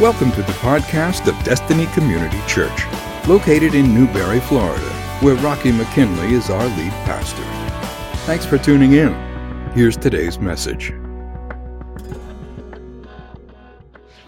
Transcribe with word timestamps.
Welcome 0.00 0.32
to 0.32 0.42
the 0.42 0.52
podcast 0.54 1.28
of 1.28 1.44
Destiny 1.44 1.86
Community 1.94 2.40
Church, 2.48 2.82
located 3.28 3.76
in 3.76 3.94
Newberry, 3.94 4.40
Florida, 4.40 4.82
where 5.20 5.36
Rocky 5.36 5.70
McKinley 5.70 6.34
is 6.34 6.50
our 6.50 6.66
lead 6.66 6.90
pastor. 7.04 7.44
Thanks 8.26 8.44
for 8.44 8.58
tuning 8.58 8.94
in. 8.94 9.14
Here's 9.70 9.96
today's 9.96 10.40
message. 10.40 10.92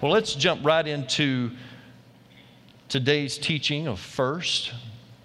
Well, 0.00 0.12
let's 0.12 0.37
jump 0.37 0.64
right 0.64 0.87
into 0.87 1.51
today's 2.88 3.37
teaching 3.37 3.88
of 3.88 3.98
First, 3.98 4.72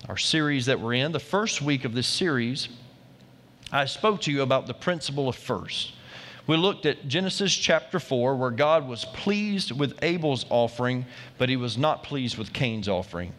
our 0.09 0.17
series 0.17 0.65
that 0.65 0.79
we're 0.79 0.95
in. 0.95 1.11
The 1.11 1.19
first 1.19 1.61
week 1.61 1.85
of 1.85 1.93
this 1.93 2.07
series, 2.07 2.67
I 3.71 3.85
spoke 3.85 4.21
to 4.21 4.31
you 4.31 4.41
about 4.41 4.65
the 4.65 4.73
principle 4.73 5.29
of 5.29 5.35
first. 5.35 5.91
We 6.47 6.57
looked 6.57 6.85
at 6.85 7.07
Genesis 7.07 7.55
chapter 7.55 7.99
4, 7.99 8.35
where 8.35 8.51
God 8.51 8.87
was 8.87 9.05
pleased 9.05 9.71
with 9.71 9.97
Abel's 10.01 10.45
offering, 10.49 11.05
but 11.37 11.49
he 11.49 11.55
was 11.55 11.77
not 11.77 12.03
pleased 12.03 12.37
with 12.37 12.51
Cain's 12.51 12.87
offering. 12.87 13.33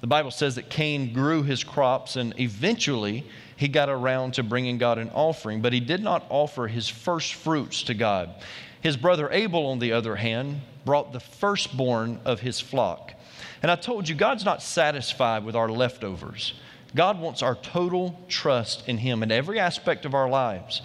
The 0.00 0.06
Bible 0.06 0.30
says 0.30 0.56
that 0.56 0.68
Cain 0.68 1.12
grew 1.12 1.42
his 1.42 1.62
crops 1.62 2.16
and 2.16 2.38
eventually 2.38 3.24
he 3.56 3.68
got 3.68 3.88
around 3.88 4.34
to 4.34 4.42
bringing 4.42 4.76
God 4.76 4.98
an 4.98 5.10
offering, 5.10 5.62
but 5.62 5.72
he 5.72 5.80
did 5.80 6.02
not 6.02 6.26
offer 6.28 6.66
his 6.66 6.88
first 6.88 7.34
fruits 7.34 7.84
to 7.84 7.94
God. 7.94 8.34
His 8.80 8.96
brother 8.96 9.30
Abel, 9.30 9.66
on 9.66 9.78
the 9.78 9.92
other 9.92 10.16
hand, 10.16 10.60
brought 10.84 11.12
the 11.12 11.20
firstborn 11.20 12.20
of 12.24 12.40
his 12.40 12.58
flock. 12.58 13.14
And 13.62 13.70
I 13.70 13.76
told 13.76 14.08
you, 14.08 14.16
God's 14.16 14.44
not 14.44 14.60
satisfied 14.60 15.44
with 15.44 15.54
our 15.54 15.68
leftovers. 15.68 16.54
God 16.94 17.20
wants 17.20 17.42
our 17.42 17.54
total 17.54 18.20
trust 18.28 18.88
in 18.88 18.98
Him 18.98 19.22
in 19.22 19.30
every 19.30 19.58
aspect 19.58 20.04
of 20.04 20.14
our 20.14 20.28
lives. 20.28 20.82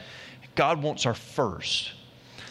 God 0.57 0.81
wants 0.81 1.05
our 1.05 1.13
first. 1.13 1.93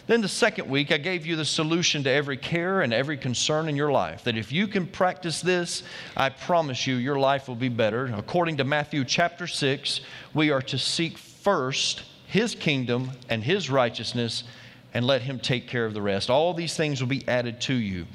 Then 0.07 0.21
the 0.21 0.29
second 0.29 0.69
week, 0.69 0.93
I 0.93 0.97
gave 0.97 1.25
you 1.25 1.35
the 1.35 1.43
solution 1.43 2.03
to 2.05 2.09
every 2.09 2.37
care 2.37 2.81
and 2.81 2.93
every 2.93 3.17
concern 3.17 3.67
in 3.67 3.75
your 3.75 3.91
life. 3.91 4.23
That 4.23 4.37
if 4.37 4.53
you 4.53 4.65
can 4.65 4.87
practice 4.87 5.41
this, 5.41 5.83
I 6.15 6.29
promise 6.29 6.87
you, 6.87 6.95
your 6.95 7.19
life 7.19 7.49
will 7.49 7.55
be 7.55 7.67
better. 7.67 8.05
According 8.15 8.57
to 8.57 8.63
Matthew 8.63 9.03
chapter 9.03 9.45
6, 9.45 9.99
we 10.33 10.49
are 10.49 10.61
to 10.61 10.77
seek 10.77 11.17
first 11.17 12.03
His 12.27 12.55
kingdom 12.55 13.11
and 13.27 13.43
His 13.43 13.69
righteousness 13.69 14.45
and 14.93 15.05
let 15.05 15.21
Him 15.21 15.39
take 15.39 15.67
care 15.67 15.85
of 15.85 15.93
the 15.93 16.01
rest. 16.01 16.29
All 16.29 16.53
these 16.53 16.77
things 16.77 17.01
will 17.01 17.09
be 17.09 17.27
added 17.27 17.59
to 17.61 17.73
you. 17.73 18.07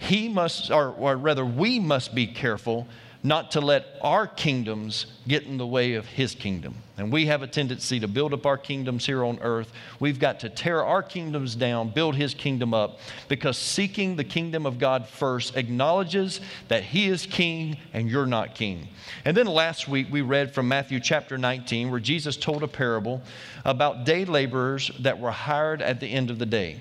He 0.00 0.28
must, 0.28 0.72
or, 0.72 0.88
or 0.88 1.16
rather, 1.16 1.46
we 1.46 1.78
must 1.78 2.12
be 2.12 2.26
careful 2.26 2.88
not 3.26 3.50
to 3.50 3.60
let 3.60 3.98
our 4.02 4.26
kingdoms 4.26 5.06
get 5.26 5.42
in 5.42 5.56
the 5.56 5.66
way 5.66 5.94
of 5.94 6.06
His 6.06 6.34
kingdom. 6.34 6.76
And 6.96 7.12
we 7.12 7.26
have 7.26 7.42
a 7.42 7.48
tendency 7.48 7.98
to 7.98 8.06
build 8.06 8.32
up 8.32 8.46
our 8.46 8.56
kingdoms 8.56 9.04
here 9.04 9.24
on 9.24 9.40
earth. 9.40 9.72
We've 9.98 10.20
got 10.20 10.38
to 10.40 10.48
tear 10.48 10.84
our 10.84 11.02
kingdoms 11.02 11.56
down, 11.56 11.90
build 11.90 12.14
His 12.14 12.34
kingdom 12.34 12.72
up, 12.72 13.00
because 13.28 13.58
seeking 13.58 14.14
the 14.14 14.22
kingdom 14.22 14.64
of 14.64 14.78
God 14.78 15.08
first 15.08 15.56
acknowledges 15.56 16.40
that 16.68 16.84
He 16.84 17.08
is 17.08 17.26
king 17.26 17.78
and 17.92 18.08
you're 18.08 18.26
not 18.26 18.54
king. 18.54 18.86
And 19.24 19.36
then 19.36 19.46
last 19.46 19.88
week 19.88 20.06
we 20.08 20.22
read 20.22 20.54
from 20.54 20.68
Matthew 20.68 21.00
chapter 21.00 21.36
19, 21.36 21.90
where 21.90 22.00
Jesus 22.00 22.36
told 22.36 22.62
a 22.62 22.68
parable 22.68 23.22
about 23.64 24.04
day 24.04 24.24
laborers 24.24 24.92
that 25.00 25.18
were 25.18 25.32
hired 25.32 25.82
at 25.82 25.98
the 25.98 26.06
end 26.06 26.30
of 26.30 26.38
the 26.38 26.46
day. 26.46 26.80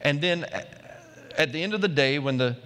And 0.00 0.20
then 0.20 0.44
uh, 0.44 0.62
at 1.36 1.52
the 1.52 1.62
end 1.62 1.74
of 1.74 1.80
the 1.80 1.88
day, 1.88 2.20
when 2.20 2.38
the 2.38 2.56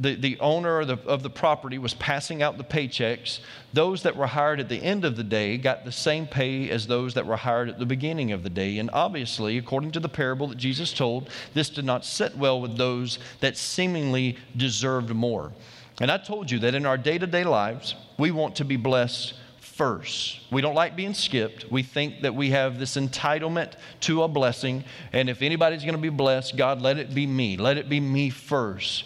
the, 0.00 0.14
the 0.14 0.40
owner 0.40 0.80
of 0.80 0.88
the, 0.88 0.98
of 1.06 1.22
the 1.22 1.28
property 1.28 1.76
was 1.76 1.92
passing 1.94 2.42
out 2.42 2.56
the 2.56 2.64
paychecks, 2.64 3.40
those 3.74 4.02
that 4.02 4.16
were 4.16 4.26
hired 4.26 4.58
at 4.58 4.70
the 4.70 4.82
end 4.82 5.04
of 5.04 5.14
the 5.14 5.22
day 5.22 5.58
got 5.58 5.84
the 5.84 5.92
same 5.92 6.26
pay 6.26 6.70
as 6.70 6.86
those 6.86 7.12
that 7.14 7.26
were 7.26 7.36
hired 7.36 7.68
at 7.68 7.78
the 7.78 7.84
beginning 7.84 8.32
of 8.32 8.42
the 8.42 8.48
day. 8.48 8.78
And 8.78 8.90
obviously, 8.94 9.58
according 9.58 9.92
to 9.92 10.00
the 10.00 10.08
parable 10.08 10.46
that 10.48 10.58
Jesus 10.58 10.94
told, 10.94 11.28
this 11.52 11.68
did 11.68 11.84
not 11.84 12.06
sit 12.06 12.34
well 12.34 12.62
with 12.62 12.78
those 12.78 13.18
that 13.40 13.58
seemingly 13.58 14.38
deserved 14.56 15.10
more. 15.10 15.52
And 16.00 16.10
I 16.10 16.16
told 16.16 16.50
you 16.50 16.58
that 16.60 16.74
in 16.74 16.86
our 16.86 16.96
day 16.96 17.18
to 17.18 17.26
day 17.26 17.44
lives, 17.44 17.94
we 18.18 18.30
want 18.30 18.56
to 18.56 18.64
be 18.64 18.76
blessed 18.76 19.34
first. 19.60 20.40
We 20.50 20.62
don't 20.62 20.74
like 20.74 20.96
being 20.96 21.12
skipped. 21.12 21.70
We 21.70 21.82
think 21.82 22.22
that 22.22 22.34
we 22.34 22.50
have 22.50 22.78
this 22.78 22.96
entitlement 22.96 23.74
to 24.00 24.22
a 24.22 24.28
blessing. 24.28 24.84
And 25.12 25.28
if 25.28 25.42
anybody's 25.42 25.82
going 25.82 25.94
to 25.94 26.00
be 26.00 26.08
blessed, 26.08 26.56
God, 26.56 26.80
let 26.80 26.96
it 26.96 27.14
be 27.14 27.26
me. 27.26 27.58
Let 27.58 27.76
it 27.76 27.90
be 27.90 28.00
me 28.00 28.30
first. 28.30 29.04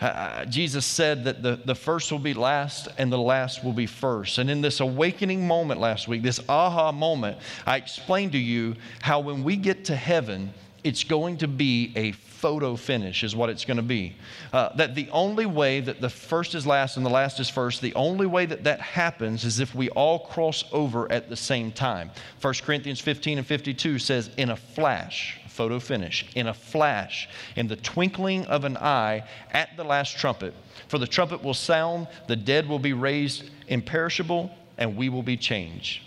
Uh, 0.00 0.44
Jesus 0.46 0.86
said 0.86 1.24
that 1.24 1.42
the, 1.42 1.60
the 1.64 1.74
first 1.74 2.10
will 2.10 2.18
be 2.18 2.32
last 2.32 2.88
and 2.96 3.12
the 3.12 3.18
last 3.18 3.62
will 3.62 3.72
be 3.72 3.86
first. 3.86 4.38
And 4.38 4.50
in 4.50 4.62
this 4.62 4.80
awakening 4.80 5.46
moment 5.46 5.80
last 5.80 6.08
week, 6.08 6.22
this 6.22 6.40
aha 6.48 6.90
moment, 6.90 7.38
I 7.66 7.76
explained 7.76 8.32
to 8.32 8.38
you 8.38 8.76
how 9.02 9.20
when 9.20 9.44
we 9.44 9.56
get 9.56 9.84
to 9.86 9.96
heaven, 9.96 10.54
it's 10.82 11.04
going 11.04 11.36
to 11.38 11.48
be 11.48 11.92
a 11.96 12.12
photo 12.12 12.74
finish, 12.74 13.22
is 13.22 13.36
what 13.36 13.50
it's 13.50 13.66
going 13.66 13.76
to 13.76 13.82
be. 13.82 14.16
Uh, 14.52 14.74
that 14.76 14.94
the 14.94 15.10
only 15.10 15.44
way 15.44 15.80
that 15.80 16.00
the 16.00 16.08
first 16.08 16.54
is 16.54 16.66
last 16.66 16.96
and 16.96 17.04
the 17.04 17.10
last 17.10 17.38
is 17.38 17.50
first, 17.50 17.82
the 17.82 17.94
only 17.94 18.26
way 18.26 18.46
that 18.46 18.64
that 18.64 18.80
happens 18.80 19.44
is 19.44 19.60
if 19.60 19.74
we 19.74 19.90
all 19.90 20.20
cross 20.20 20.64
over 20.72 21.10
at 21.12 21.28
the 21.28 21.36
same 21.36 21.70
time. 21.70 22.10
1 22.40 22.54
Corinthians 22.62 23.00
15 23.00 23.36
and 23.36 23.46
52 23.46 23.98
says, 23.98 24.30
in 24.38 24.50
a 24.50 24.56
flash 24.56 25.39
photo 25.60 25.78
finish, 25.78 26.24
in 26.34 26.46
a 26.46 26.54
flash, 26.54 27.28
in 27.54 27.68
the 27.68 27.76
twinkling 27.76 28.46
of 28.46 28.64
an 28.64 28.78
eye, 28.78 29.22
at 29.50 29.76
the 29.76 29.84
last 29.84 30.16
trumpet. 30.16 30.54
For 30.88 30.96
the 30.96 31.06
trumpet 31.06 31.44
will 31.44 31.52
sound, 31.52 32.08
the 32.28 32.36
dead 32.36 32.66
will 32.66 32.78
be 32.78 32.94
raised 32.94 33.50
imperishable, 33.68 34.50
and 34.78 34.96
we 34.96 35.10
will 35.10 35.22
be 35.22 35.36
changed. 35.36 36.00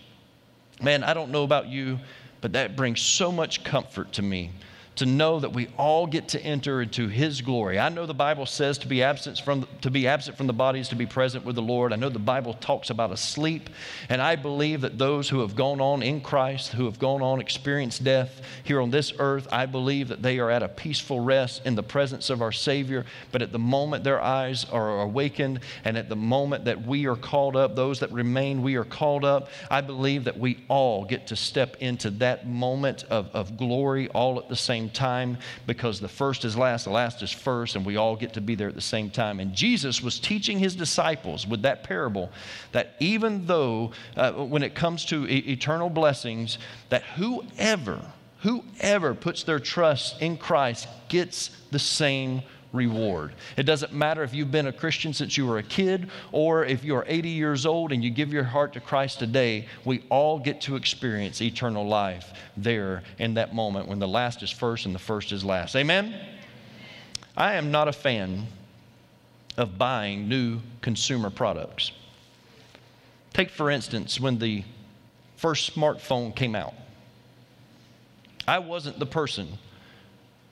Man, 0.81 1.03
I 1.03 1.13
don't 1.13 1.29
know 1.29 1.43
about 1.43 1.67
you, 1.67 1.99
but 2.41 2.53
that 2.53 2.75
brings 2.75 2.99
so 2.99 3.31
much 3.31 3.63
comfort 3.63 4.11
to 4.13 4.23
me 4.23 4.49
to 4.95 5.05
know 5.05 5.39
that 5.39 5.53
we 5.53 5.67
all 5.77 6.05
get 6.05 6.29
to 6.29 6.41
enter 6.41 6.81
into 6.81 7.07
his 7.07 7.41
glory. 7.41 7.79
I 7.79 7.89
know 7.89 8.05
the 8.05 8.13
Bible 8.13 8.45
says 8.45 8.77
to 8.79 8.87
be 8.87 9.01
absent 9.01 9.39
from 9.39 9.67
to 9.81 9.89
be 9.89 10.07
absent 10.07 10.37
from 10.37 10.47
the 10.47 10.53
body 10.53 10.79
is 10.79 10.89
to 10.89 10.95
be 10.95 11.05
present 11.05 11.45
with 11.45 11.55
the 11.55 11.61
Lord. 11.61 11.93
I 11.93 11.95
know 11.95 12.09
the 12.09 12.19
Bible 12.19 12.53
talks 12.53 12.89
about 12.89 13.11
a 13.11 13.17
sleep, 13.17 13.69
and 14.09 14.21
I 14.21 14.35
believe 14.35 14.81
that 14.81 14.97
those 14.97 15.29
who 15.29 15.39
have 15.39 15.55
gone 15.55 15.81
on 15.81 16.03
in 16.03 16.21
Christ, 16.21 16.73
who 16.73 16.85
have 16.85 16.99
gone 16.99 17.21
on 17.21 17.41
experienced 17.41 18.03
death 18.03 18.41
here 18.63 18.79
on 18.81 18.91
this 18.91 19.13
earth, 19.17 19.47
I 19.51 19.65
believe 19.65 20.09
that 20.09 20.21
they 20.21 20.39
are 20.39 20.51
at 20.51 20.61
a 20.63 20.67
peaceful 20.67 21.19
rest 21.19 21.65
in 21.65 21.75
the 21.75 21.83
presence 21.83 22.29
of 22.29 22.41
our 22.41 22.51
Savior, 22.51 23.05
but 23.31 23.41
at 23.41 23.51
the 23.51 23.59
moment 23.59 24.03
their 24.03 24.21
eyes 24.21 24.65
are 24.65 25.01
awakened 25.01 25.59
and 25.83 25.97
at 25.97 26.09
the 26.09 26.15
moment 26.15 26.65
that 26.65 26.85
we 26.85 27.07
are 27.07 27.15
called 27.15 27.55
up, 27.55 27.75
those 27.75 27.99
that 27.99 28.11
remain, 28.11 28.61
we 28.61 28.75
are 28.75 28.83
called 28.83 29.25
up, 29.25 29.49
I 29.71 29.81
believe 29.81 30.25
that 30.25 30.37
we 30.37 30.63
all 30.67 31.05
get 31.05 31.27
to 31.27 31.35
step 31.35 31.77
into 31.79 32.09
that 32.11 32.47
moment 32.47 33.03
of, 33.09 33.29
of 33.33 33.57
glory 33.57 34.07
all 34.09 34.39
at 34.39 34.49
the 34.49 34.55
same 34.55 34.82
same 34.83 34.89
time 34.89 35.37
because 35.65 35.99
the 35.99 36.07
first 36.07 36.45
is 36.45 36.57
last, 36.57 36.85
the 36.85 36.91
last 36.91 37.21
is 37.21 37.31
first, 37.31 37.75
and 37.75 37.85
we 37.85 37.95
all 37.95 38.15
get 38.15 38.33
to 38.33 38.41
be 38.41 38.55
there 38.55 38.67
at 38.67 38.75
the 38.75 38.81
same 38.81 39.09
time. 39.09 39.39
And 39.39 39.53
Jesus 39.53 40.01
was 40.01 40.19
teaching 40.19 40.59
his 40.59 40.75
disciples 40.75 41.47
with 41.47 41.61
that 41.61 41.83
parable 41.83 42.29
that 42.71 42.95
even 42.99 43.45
though, 43.45 43.91
uh, 44.17 44.33
when 44.33 44.63
it 44.63 44.75
comes 44.75 45.05
to 45.05 45.25
e- 45.27 45.51
eternal 45.51 45.89
blessings, 45.89 46.57
that 46.89 47.03
whoever, 47.15 48.01
whoever 48.39 49.13
puts 49.13 49.43
their 49.43 49.59
trust 49.59 50.21
in 50.21 50.37
Christ 50.37 50.87
gets 51.07 51.49
the 51.71 51.79
same 51.79 52.41
reward. 52.73 53.33
It 53.55 53.63
doesn't 53.63 53.93
matter 53.93 54.23
if 54.23 54.33
you've 54.33 54.51
been 54.51 54.67
a 54.67 54.73
Christian 54.73 55.13
since 55.13 55.37
you 55.37 55.45
were 55.45 55.59
a 55.59 55.63
kid 55.63 56.09
or 56.31 56.65
if 56.65 56.83
you're 56.83 57.05
80 57.07 57.29
years 57.29 57.65
old 57.65 57.91
and 57.91 58.03
you 58.03 58.09
give 58.09 58.33
your 58.33 58.43
heart 58.43 58.73
to 58.73 58.79
Christ 58.79 59.19
today, 59.19 59.67
we 59.85 60.03
all 60.09 60.39
get 60.39 60.59
to 60.61 60.75
experience 60.75 61.41
eternal 61.41 61.87
life 61.87 62.33
there 62.57 63.03
in 63.19 63.35
that 63.35 63.53
moment 63.53 63.87
when 63.87 63.99
the 63.99 64.07
last 64.07 64.43
is 64.43 64.49
first 64.49 64.85
and 64.85 64.93
the 64.93 64.99
first 64.99 65.31
is 65.31 65.45
last. 65.45 65.75
Amen? 65.75 66.19
I 67.37 67.53
am 67.53 67.71
not 67.71 67.87
a 67.87 67.93
fan 67.93 68.47
of 69.55 69.77
buying 69.77 70.27
new 70.27 70.59
consumer 70.81 71.29
products. 71.29 71.91
Take, 73.33 73.49
for 73.49 73.69
instance, 73.69 74.19
when 74.19 74.39
the 74.39 74.63
first 75.37 75.75
smartphone 75.75 76.35
came 76.35 76.55
out. 76.55 76.73
I 78.47 78.59
wasn't 78.59 78.99
the 78.99 79.05
person 79.05 79.47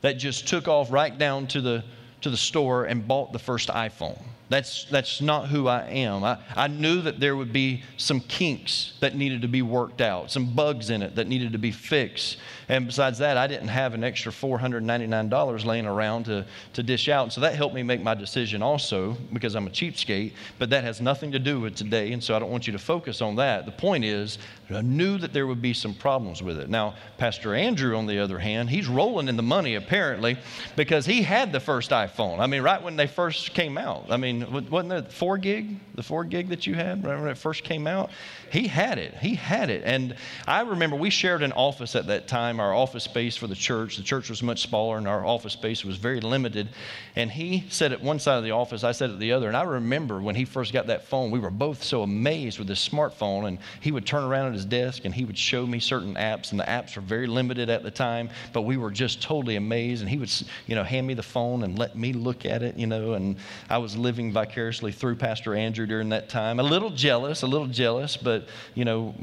that 0.01 0.13
just 0.13 0.47
took 0.47 0.67
off 0.67 0.91
right 0.91 1.15
down 1.15 1.47
to 1.47 1.61
the 1.61 1.83
to 2.21 2.29
the 2.29 2.37
store 2.37 2.85
and 2.85 3.07
bought 3.07 3.33
the 3.33 3.39
first 3.39 3.69
iPhone. 3.69 4.21
That's, 4.51 4.83
that's 4.83 5.21
not 5.21 5.47
who 5.47 5.69
I 5.69 5.83
am. 5.83 6.25
I, 6.25 6.37
I 6.57 6.67
knew 6.67 7.01
that 7.03 7.21
there 7.21 7.37
would 7.37 7.53
be 7.53 7.83
some 7.95 8.19
kinks 8.19 8.91
that 8.99 9.15
needed 9.15 9.43
to 9.43 9.47
be 9.47 9.61
worked 9.61 10.01
out, 10.01 10.29
some 10.29 10.53
bugs 10.53 10.89
in 10.89 11.01
it 11.01 11.15
that 11.15 11.29
needed 11.29 11.53
to 11.53 11.57
be 11.57 11.71
fixed. 11.71 12.35
And 12.67 12.85
besides 12.85 13.17
that, 13.19 13.37
I 13.37 13.47
didn't 13.47 13.69
have 13.69 13.93
an 13.93 14.03
extra 14.03 14.29
$499 14.29 15.65
laying 15.65 15.85
around 15.85 16.25
to, 16.25 16.45
to 16.73 16.83
dish 16.83 17.07
out. 17.07 17.23
And 17.23 17.31
so 17.31 17.39
that 17.39 17.55
helped 17.55 17.73
me 17.73 17.81
make 17.81 18.01
my 18.01 18.13
decision 18.13 18.61
also 18.61 19.15
because 19.31 19.55
I'm 19.55 19.67
a 19.67 19.69
cheapskate. 19.69 20.33
But 20.59 20.69
that 20.71 20.83
has 20.83 20.99
nothing 20.99 21.31
to 21.31 21.39
do 21.39 21.61
with 21.61 21.75
today. 21.75 22.11
And 22.11 22.21
so 22.21 22.35
I 22.35 22.39
don't 22.39 22.51
want 22.51 22.67
you 22.67 22.73
to 22.73 22.79
focus 22.79 23.21
on 23.21 23.37
that. 23.37 23.65
The 23.65 23.71
point 23.71 24.03
is, 24.03 24.37
I 24.69 24.81
knew 24.81 25.17
that 25.17 25.31
there 25.33 25.47
would 25.47 25.61
be 25.61 25.73
some 25.73 25.93
problems 25.93 26.43
with 26.43 26.59
it. 26.59 26.69
Now, 26.69 26.95
Pastor 27.17 27.55
Andrew, 27.55 27.97
on 27.97 28.05
the 28.05 28.19
other 28.19 28.39
hand, 28.39 28.69
he's 28.69 28.87
rolling 28.87 29.27
in 29.27 29.37
the 29.37 29.43
money 29.43 29.75
apparently 29.75 30.37
because 30.75 31.05
he 31.05 31.21
had 31.21 31.51
the 31.51 31.59
first 31.59 31.91
iPhone. 31.91 32.39
I 32.39 32.47
mean, 32.47 32.61
right 32.61 32.81
when 32.81 32.95
they 32.95 33.07
first 33.07 33.53
came 33.53 33.77
out. 33.77 34.07
I 34.09 34.17
mean, 34.17 34.40
wasn't 34.49 34.89
there 34.89 35.03
four 35.03 35.37
gig, 35.37 35.79
the 35.95 36.03
four 36.03 36.23
gig 36.23 36.49
that 36.49 36.65
you 36.67 36.75
had 36.75 37.03
when 37.03 37.27
it 37.27 37.37
first 37.37 37.63
came 37.63 37.87
out? 37.87 38.11
He 38.51 38.67
had 38.67 38.97
it. 38.97 39.15
He 39.15 39.35
had 39.35 39.69
it. 39.69 39.83
And 39.85 40.15
I 40.47 40.61
remember 40.61 40.95
we 40.95 41.09
shared 41.09 41.41
an 41.41 41.51
office 41.53 41.95
at 41.95 42.07
that 42.07 42.27
time, 42.27 42.59
our 42.59 42.73
office 42.73 43.03
space 43.03 43.37
for 43.37 43.47
the 43.47 43.55
church. 43.55 43.97
The 43.97 44.03
church 44.03 44.29
was 44.29 44.43
much 44.43 44.61
smaller 44.61 44.97
and 44.97 45.07
our 45.07 45.25
office 45.25 45.53
space 45.53 45.85
was 45.85 45.97
very 45.97 46.19
limited. 46.19 46.69
And 47.15 47.31
he 47.31 47.65
sat 47.69 47.91
at 47.91 48.01
one 48.01 48.19
side 48.19 48.37
of 48.37 48.43
the 48.43 48.51
office, 48.51 48.83
I 48.83 48.91
sat 48.91 49.09
at 49.09 49.19
the 49.19 49.31
other. 49.31 49.47
And 49.47 49.55
I 49.55 49.63
remember 49.63 50.21
when 50.21 50.35
he 50.35 50.45
first 50.45 50.73
got 50.73 50.87
that 50.87 51.05
phone, 51.05 51.31
we 51.31 51.39
were 51.39 51.49
both 51.49 51.83
so 51.83 52.03
amazed 52.03 52.59
with 52.59 52.67
this 52.67 52.87
smartphone. 52.87 53.47
And 53.47 53.57
he 53.79 53.91
would 53.91 54.05
turn 54.05 54.23
around 54.23 54.47
at 54.47 54.53
his 54.53 54.65
desk 54.65 55.05
and 55.05 55.13
he 55.13 55.25
would 55.25 55.37
show 55.37 55.65
me 55.65 55.79
certain 55.79 56.15
apps. 56.15 56.51
And 56.51 56.59
the 56.59 56.65
apps 56.65 56.95
were 56.95 57.01
very 57.01 57.27
limited 57.27 57.69
at 57.69 57.83
the 57.83 57.91
time, 57.91 58.29
but 58.53 58.63
we 58.63 58.77
were 58.77 58.91
just 58.91 59.21
totally 59.21 59.55
amazed. 59.55 60.01
And 60.01 60.09
he 60.09 60.17
would, 60.17 60.31
you 60.67 60.75
know, 60.75 60.83
hand 60.83 61.07
me 61.07 61.13
the 61.13 61.23
phone 61.23 61.63
and 61.63 61.77
let 61.77 61.95
me 61.95 62.13
look 62.13 62.45
at 62.45 62.63
it, 62.63 62.77
you 62.77 62.87
know. 62.87 63.13
And 63.13 63.37
I 63.69 63.77
was 63.77 63.95
living 63.95 64.30
vicariously 64.31 64.91
through 64.91 65.15
Pastor 65.15 65.55
Andrew 65.55 65.85
during 65.85 66.09
that 66.09 66.29
time. 66.29 66.59
A 66.59 66.63
little 66.63 66.89
jealous, 66.89 67.41
a 67.41 67.47
little 67.47 67.67
jealous, 67.67 68.17
but, 68.17 68.47
you 68.73 68.85
know, 68.85 69.13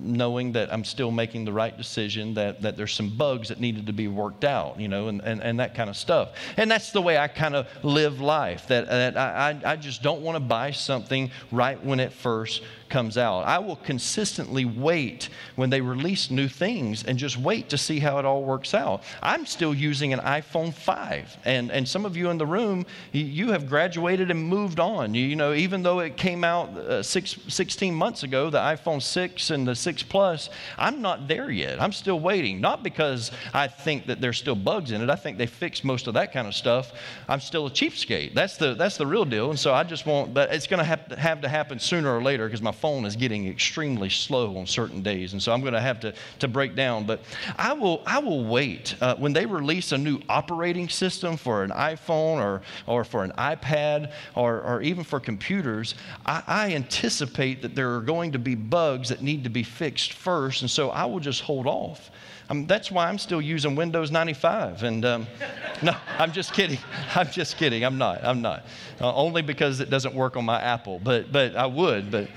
knowing 0.00 0.52
that 0.52 0.72
I'm 0.72 0.84
still 0.84 1.10
making 1.10 1.44
the 1.44 1.52
right 1.52 1.76
decision, 1.76 2.34
that, 2.34 2.62
that 2.62 2.76
there's 2.76 2.92
some 2.92 3.16
bugs 3.16 3.48
that 3.48 3.60
needed 3.60 3.86
to 3.86 3.92
be 3.92 4.08
worked 4.08 4.44
out, 4.44 4.80
you 4.80 4.88
know, 4.88 5.08
and, 5.08 5.20
and, 5.22 5.42
and 5.42 5.60
that 5.60 5.74
kind 5.74 5.90
of 5.90 5.96
stuff. 5.96 6.30
And 6.56 6.70
that's 6.70 6.92
the 6.92 7.02
way 7.02 7.18
I 7.18 7.28
kind 7.28 7.54
of 7.54 7.66
live 7.82 8.20
life, 8.20 8.66
that, 8.68 8.86
that 8.86 9.16
I, 9.16 9.60
I 9.64 9.76
just 9.76 10.02
don't 10.02 10.22
want 10.22 10.36
to 10.36 10.40
buy 10.40 10.70
something 10.70 11.30
right 11.50 11.82
when 11.84 12.00
it 12.00 12.12
first 12.12 12.62
comes 12.88 13.16
out. 13.16 13.42
I 13.42 13.58
will 13.58 13.76
consistently 13.76 14.64
wait 14.64 15.28
when 15.56 15.70
they 15.70 15.80
release 15.80 16.30
new 16.30 16.48
things 16.48 17.04
and 17.04 17.18
just 17.18 17.36
wait 17.36 17.68
to 17.70 17.78
see 17.78 17.98
how 17.98 18.18
it 18.18 18.24
all 18.24 18.42
works 18.42 18.74
out. 18.74 19.02
I'm 19.22 19.46
still 19.46 19.74
using 19.74 20.12
an 20.12 20.20
iPhone 20.20 20.72
5, 20.72 21.38
and, 21.44 21.70
and 21.70 21.88
some 21.88 22.04
of 22.04 22.16
you 22.16 22.30
in 22.30 22.38
the 22.38 22.46
room, 22.46 22.86
you 23.12 23.52
have 23.52 23.68
graduated 23.68 24.30
and 24.30 24.42
moved 24.42 24.80
on. 24.80 25.14
You, 25.14 25.36
know, 25.36 25.52
even 25.52 25.82
though 25.82 26.00
it 26.00 26.16
came 26.16 26.44
out 26.44 26.70
uh, 26.70 27.02
six, 27.02 27.36
16 27.48 27.94
months 27.94 28.22
ago, 28.22 28.50
the 28.50 28.58
iPhone 28.58 29.02
6 29.02 29.50
and 29.50 29.66
the 29.66 29.74
6 29.74 30.02
Plus, 30.04 30.50
I'm 30.76 31.02
not 31.02 31.28
there 31.28 31.50
yet. 31.50 31.80
I'm 31.80 31.92
still 31.92 32.20
waiting. 32.20 32.60
Not 32.60 32.82
because 32.82 33.30
I 33.52 33.68
think 33.68 34.06
that 34.06 34.20
there's 34.20 34.38
still 34.38 34.54
bugs 34.54 34.90
in 34.90 35.02
it. 35.02 35.10
I 35.10 35.16
think 35.16 35.38
they 35.38 35.46
fixed 35.46 35.84
most 35.84 36.06
of 36.06 36.14
that 36.14 36.32
kind 36.32 36.46
of 36.46 36.54
stuff. 36.54 36.92
I'm 37.28 37.40
still 37.40 37.66
a 37.66 37.70
cheapskate. 37.70 38.34
That's 38.34 38.56
the, 38.56 38.74
that's 38.74 38.96
the 38.96 39.06
real 39.06 39.24
deal. 39.24 39.50
And 39.50 39.58
so 39.58 39.74
I 39.74 39.84
just 39.84 40.06
want, 40.06 40.34
but 40.34 40.52
it's 40.52 40.66
going 40.66 40.78
to 40.78 41.16
have 41.16 41.40
to 41.40 41.48
happen 41.48 41.78
sooner 41.78 42.14
or 42.14 42.22
later 42.22 42.46
because 42.46 42.62
my 42.62 42.72
phone 42.78 43.04
is 43.04 43.16
getting 43.16 43.48
extremely 43.48 44.08
slow 44.08 44.56
on 44.56 44.66
certain 44.66 45.02
days. 45.02 45.32
And 45.32 45.42
so 45.42 45.52
I'm 45.52 45.60
going 45.60 45.72
to 45.72 45.80
have 45.80 46.00
to, 46.00 46.14
to 46.38 46.48
break 46.48 46.74
down. 46.74 47.04
But 47.04 47.20
I 47.56 47.72
will, 47.72 48.02
I 48.06 48.18
will 48.18 48.44
wait. 48.44 48.94
Uh, 49.00 49.16
when 49.16 49.32
they 49.32 49.46
release 49.46 49.92
a 49.92 49.98
new 49.98 50.20
operating 50.28 50.88
system 50.88 51.36
for 51.36 51.62
an 51.62 51.70
iPhone 51.70 52.38
or, 52.42 52.62
or 52.86 53.04
for 53.04 53.24
an 53.24 53.32
iPad 53.32 54.12
or, 54.34 54.60
or 54.62 54.82
even 54.82 55.04
for 55.04 55.20
computers, 55.20 55.94
I, 56.26 56.42
I 56.46 56.74
anticipate 56.74 57.62
that 57.62 57.74
there 57.74 57.94
are 57.94 58.00
going 58.00 58.32
to 58.32 58.38
be 58.38 58.54
bugs 58.54 59.08
that 59.10 59.22
need 59.22 59.44
to 59.44 59.50
be 59.50 59.62
fixed 59.62 60.12
first. 60.12 60.62
And 60.62 60.70
so 60.70 60.90
I 60.90 61.04
will 61.04 61.20
just 61.20 61.42
hold 61.42 61.66
off. 61.66 62.10
Um, 62.50 62.66
that's 62.66 62.90
why 62.90 63.08
I'm 63.08 63.18
still 63.18 63.42
using 63.42 63.76
Windows 63.76 64.10
95. 64.10 64.82
And 64.82 65.04
um, 65.04 65.26
no, 65.82 65.94
I'm 66.18 66.32
just 66.32 66.54
kidding. 66.54 66.78
I'm 67.14 67.30
just 67.30 67.58
kidding. 67.58 67.84
I'm 67.84 67.98
not. 67.98 68.24
I'm 68.24 68.40
not. 68.40 68.64
Uh, 69.00 69.14
only 69.14 69.42
because 69.42 69.80
it 69.80 69.90
doesn't 69.90 70.14
work 70.14 70.36
on 70.36 70.44
my 70.44 70.60
Apple. 70.60 70.98
But 70.98 71.30
but 71.30 71.56
I 71.56 71.66
would. 71.66 72.10
But 72.10 72.28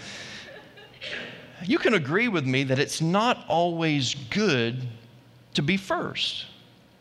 you 1.66 1.78
can 1.78 1.94
agree 1.94 2.28
with 2.28 2.46
me 2.46 2.64
that 2.64 2.80
it's 2.80 3.02
not 3.02 3.46
always 3.48 4.16
good 4.30 4.88
to 5.54 5.62
be 5.62 5.78
first. 5.78 6.46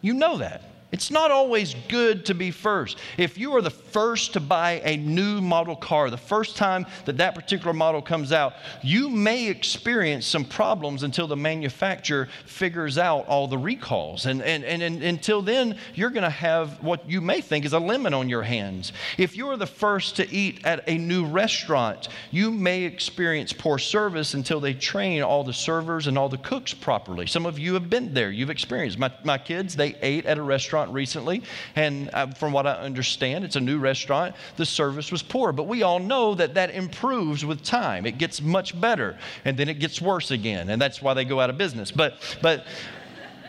You 0.00 0.14
know 0.14 0.38
that. 0.38 0.69
It's 0.92 1.10
not 1.10 1.30
always 1.30 1.76
good 1.88 2.26
to 2.26 2.34
be 2.34 2.50
first. 2.50 2.98
If 3.16 3.38
you 3.38 3.54
are 3.54 3.62
the 3.62 3.70
first 3.70 4.32
to 4.32 4.40
buy 4.40 4.80
a 4.84 4.96
new 4.96 5.40
model 5.40 5.76
car, 5.76 6.10
the 6.10 6.16
first 6.16 6.56
time 6.56 6.84
that 7.04 7.18
that 7.18 7.34
particular 7.34 7.72
model 7.72 8.02
comes 8.02 8.32
out, 8.32 8.54
you 8.82 9.08
may 9.08 9.48
experience 9.48 10.26
some 10.26 10.44
problems 10.44 11.04
until 11.04 11.28
the 11.28 11.36
manufacturer 11.36 12.28
figures 12.44 12.98
out 12.98 13.26
all 13.28 13.46
the 13.46 13.58
recalls. 13.58 14.26
And, 14.26 14.42
and, 14.42 14.64
and, 14.64 14.82
and 14.82 15.02
until 15.02 15.42
then, 15.42 15.76
you're 15.94 16.10
going 16.10 16.24
to 16.24 16.30
have 16.30 16.82
what 16.82 17.08
you 17.08 17.20
may 17.20 17.40
think 17.40 17.64
is 17.64 17.72
a 17.72 17.78
lemon 17.78 18.12
on 18.12 18.28
your 18.28 18.42
hands. 18.42 18.92
If 19.16 19.36
you're 19.36 19.56
the 19.56 19.66
first 19.66 20.16
to 20.16 20.28
eat 20.32 20.64
at 20.64 20.82
a 20.88 20.98
new 20.98 21.24
restaurant, 21.24 22.08
you 22.32 22.50
may 22.50 22.82
experience 22.82 23.52
poor 23.52 23.78
service 23.78 24.34
until 24.34 24.58
they 24.58 24.74
train 24.74 25.22
all 25.22 25.44
the 25.44 25.52
servers 25.52 26.08
and 26.08 26.18
all 26.18 26.28
the 26.28 26.38
cooks 26.38 26.74
properly. 26.74 27.26
Some 27.26 27.46
of 27.46 27.58
you 27.58 27.74
have 27.74 27.88
been 27.88 28.12
there, 28.12 28.30
you've 28.30 28.50
experienced. 28.50 28.98
My, 28.98 29.12
my 29.22 29.38
kids, 29.38 29.76
they 29.76 29.94
ate 30.02 30.26
at 30.26 30.38
a 30.38 30.42
restaurant 30.42 30.79
restaurant 30.80 30.94
recently, 30.94 31.42
and 31.76 32.10
uh, 32.12 32.26
from 32.28 32.52
what 32.52 32.66
I 32.66 32.72
understand, 32.72 33.44
it's 33.44 33.56
a 33.56 33.60
new 33.60 33.78
restaurant. 33.78 34.34
The 34.56 34.66
service 34.66 35.12
was 35.12 35.22
poor, 35.22 35.52
but 35.52 35.66
we 35.66 35.82
all 35.82 35.98
know 35.98 36.34
that 36.34 36.54
that 36.54 36.70
improves 36.70 37.44
with 37.44 37.62
time. 37.62 38.06
It 38.06 38.18
gets 38.18 38.40
much 38.40 38.78
better, 38.80 39.18
and 39.44 39.56
then 39.56 39.68
it 39.68 39.78
gets 39.78 40.00
worse 40.00 40.30
again, 40.30 40.70
and 40.70 40.80
that's 40.80 41.02
why 41.02 41.14
they 41.14 41.24
go 41.24 41.40
out 41.40 41.50
of 41.50 41.58
business. 41.58 41.90
But, 41.90 42.14
but 42.42 42.66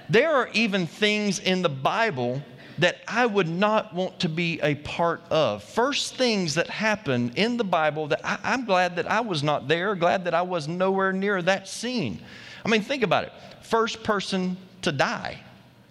there 0.10 0.32
are 0.32 0.50
even 0.54 0.88
things 0.88 1.40
in 1.40 1.62
the 1.62 1.70
Bible 1.70 2.42
that 2.78 2.98
I 3.08 3.26
would 3.26 3.50
not 3.50 3.94
want 3.94 4.20
to 4.22 4.30
be 4.30 4.60
a 4.62 4.76
part 4.76 5.22
of. 5.30 5.64
First 5.64 6.16
things 6.16 6.56
that 6.56 6.68
happen 6.68 7.32
in 7.36 7.58
the 7.58 7.64
Bible 7.64 8.08
that 8.08 8.22
I, 8.24 8.54
am 8.54 8.66
glad 8.66 8.96
that 8.96 9.10
I 9.10 9.22
was 9.22 9.44
not 9.44 9.68
there, 9.68 9.96
glad 9.96 10.26
that 10.26 10.34
I 10.34 10.42
was 10.42 10.68
nowhere 10.68 11.14
near 11.14 11.42
that 11.42 11.68
scene. 11.68 12.20
I 12.66 12.70
mean, 12.70 12.82
think 12.82 13.04
about 13.04 13.26
it. 13.26 13.34
First 13.62 14.04
person 14.04 14.58
to 14.82 14.92
die. 14.92 15.42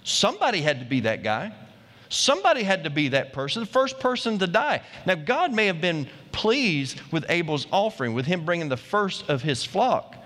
Somebody 0.04 0.60
had 0.60 0.80
to 0.80 0.86
be 0.86 1.00
that 1.00 1.22
guy. 1.22 1.52
Somebody 2.08 2.64
had 2.64 2.84
to 2.84 2.90
be 2.90 3.08
that 3.08 3.32
person, 3.32 3.60
the 3.60 3.66
first 3.66 4.00
person 4.00 4.38
to 4.40 4.46
die. 4.46 4.82
Now, 5.06 5.14
God 5.14 5.52
may 5.52 5.66
have 5.66 5.80
been 5.80 6.08
pleased 6.32 7.00
with 7.12 7.24
Abel's 7.28 7.66
offering, 7.70 8.14
with 8.14 8.26
him 8.26 8.44
bringing 8.44 8.68
the 8.68 8.76
first 8.76 9.28
of 9.28 9.42
his 9.42 9.64
flock. 9.64 10.16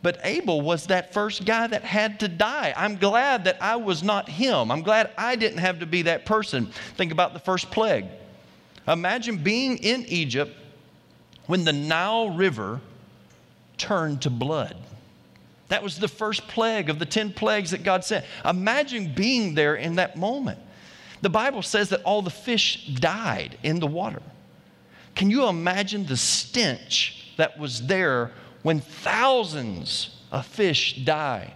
But 0.00 0.20
Abel 0.22 0.60
was 0.60 0.86
that 0.86 1.12
first 1.12 1.44
guy 1.44 1.66
that 1.66 1.82
had 1.82 2.20
to 2.20 2.28
die. 2.28 2.72
I'm 2.76 2.96
glad 2.96 3.44
that 3.44 3.60
I 3.60 3.74
was 3.76 4.04
not 4.04 4.28
him. 4.28 4.70
I'm 4.70 4.82
glad 4.82 5.10
I 5.18 5.34
didn't 5.34 5.58
have 5.58 5.80
to 5.80 5.86
be 5.86 6.02
that 6.02 6.24
person. 6.24 6.66
Think 6.96 7.10
about 7.10 7.32
the 7.32 7.40
first 7.40 7.68
plague. 7.72 8.06
Imagine 8.86 9.38
being 9.38 9.76
in 9.78 10.04
Egypt 10.06 10.54
when 11.46 11.64
the 11.64 11.72
Nile 11.72 12.30
River 12.30 12.80
turned 13.76 14.22
to 14.22 14.30
blood. 14.30 14.76
That 15.68 15.82
was 15.82 15.98
the 15.98 16.08
first 16.08 16.48
plague 16.48 16.88
of 16.88 16.98
the 16.98 17.06
10 17.06 17.32
plagues 17.32 17.72
that 17.72 17.82
God 17.82 18.04
sent. 18.04 18.24
Imagine 18.44 19.12
being 19.14 19.54
there 19.54 19.74
in 19.74 19.96
that 19.96 20.16
moment. 20.16 20.58
The 21.20 21.28
Bible 21.28 21.62
says 21.62 21.90
that 21.90 22.02
all 22.02 22.22
the 22.22 22.30
fish 22.30 22.86
died 22.86 23.58
in 23.62 23.80
the 23.80 23.86
water. 23.86 24.22
Can 25.14 25.30
you 25.30 25.46
imagine 25.46 26.06
the 26.06 26.16
stench 26.16 27.34
that 27.36 27.58
was 27.58 27.86
there 27.86 28.30
when 28.62 28.80
thousands 28.80 30.16
of 30.30 30.46
fish 30.46 31.04
die 31.04 31.54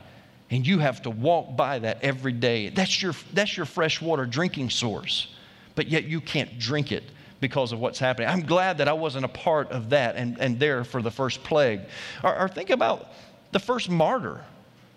and 0.50 0.67
you 0.67 0.79
have 0.81 1.03
to 1.03 1.11
walk 1.11 1.56
by 1.56 1.79
that 1.79 2.03
every 2.03 2.32
day? 2.32 2.69
That's 2.69 3.00
your, 3.00 3.14
that's 3.32 3.56
your 3.56 3.67
freshwater 3.67 4.26
drinking 4.26 4.70
source, 4.70 5.35
but 5.75 5.88
yet 5.88 6.05
you 6.05 6.20
can't 6.20 6.59
drink 6.59 6.93
it 6.93 7.05
because 7.41 7.73
of 7.73 7.79
what's 7.79 7.99
happening. 7.99 8.28
I'm 8.28 8.45
glad 8.45 8.78
that 8.78 8.88
I 8.88 8.92
wasn't 8.92 9.25
a 9.25 9.28
part 9.28 9.71
of 9.71 9.90
that 9.90 10.16
and, 10.16 10.38
and 10.38 10.59
there 10.59 10.85
for 10.85 11.00
the 11.00 11.11
first 11.11 11.42
plague. 11.42 11.81
Or, 12.23 12.37
or 12.37 12.49
think 12.49 12.71
about 12.71 13.09
the 13.52 13.61
first 13.61 13.88
martyr. 13.88 14.44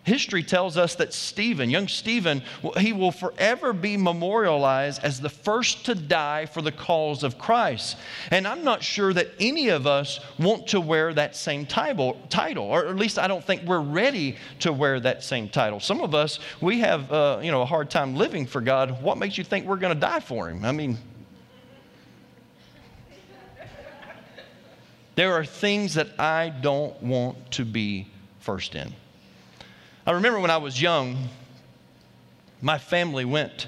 History 0.06 0.44
tells 0.44 0.78
us 0.78 0.94
that 0.96 1.16
Stephen, 1.16 1.72
young 1.72 1.88
Stephen, 1.88 2.44
he 2.78 2.94
will 2.94 3.12
forever 3.12 3.74
be 3.74 3.98
memorialized 3.98 5.04
as 5.04 5.20
the 5.20 5.30
first 5.30 5.84
to 5.88 5.96
die 5.96 6.46
for 6.46 6.62
the 6.62 6.72
cause 6.72 7.24
of 7.24 7.40
Christ. 7.40 7.98
And 8.30 8.48
I'm 8.48 8.64
not 8.64 8.84
sure 8.84 9.14
that 9.14 9.32
any 9.40 9.70
of 9.70 9.88
us 9.88 10.20
want 10.38 10.68
to 10.68 10.80
wear 10.80 11.12
that 11.16 11.36
same 11.36 11.66
title, 11.66 12.22
title 12.30 12.66
or 12.66 12.86
at 12.86 12.96
least 12.98 13.18
I 13.18 13.26
don't 13.26 13.44
think 13.44 13.64
we're 13.64 13.80
ready 13.80 14.38
to 14.60 14.72
wear 14.72 15.00
that 15.00 15.24
same 15.24 15.50
title. 15.50 15.80
Some 15.80 16.02
of 16.02 16.14
us, 16.14 16.38
we 16.62 16.82
have 16.82 17.12
uh, 17.12 17.40
you 17.42 17.50
know, 17.50 17.64
a 17.64 17.66
hard 17.66 17.90
time 17.90 18.16
living 18.16 18.46
for 18.46 18.62
God. 18.62 19.02
What 19.02 19.18
makes 19.18 19.40
you 19.40 19.44
think 19.44 19.66
we're 19.66 19.76
going 19.78 19.96
to 19.96 20.00
die 20.00 20.20
for 20.20 20.50
Him? 20.50 20.64
I 20.66 20.72
mean, 20.72 21.00
there 25.16 25.34
are 25.34 25.44
things 25.44 25.96
that 25.96 26.10
I 26.20 26.50
don't 26.50 27.02
want 27.02 27.50
to 27.54 27.66
be 27.66 28.08
first 28.46 28.76
in. 28.76 28.94
I 30.06 30.12
remember 30.12 30.40
when 30.40 30.52
I 30.52 30.58
was 30.58 30.80
young, 30.80 31.18
my 32.62 32.78
family 32.78 33.26
went 33.26 33.66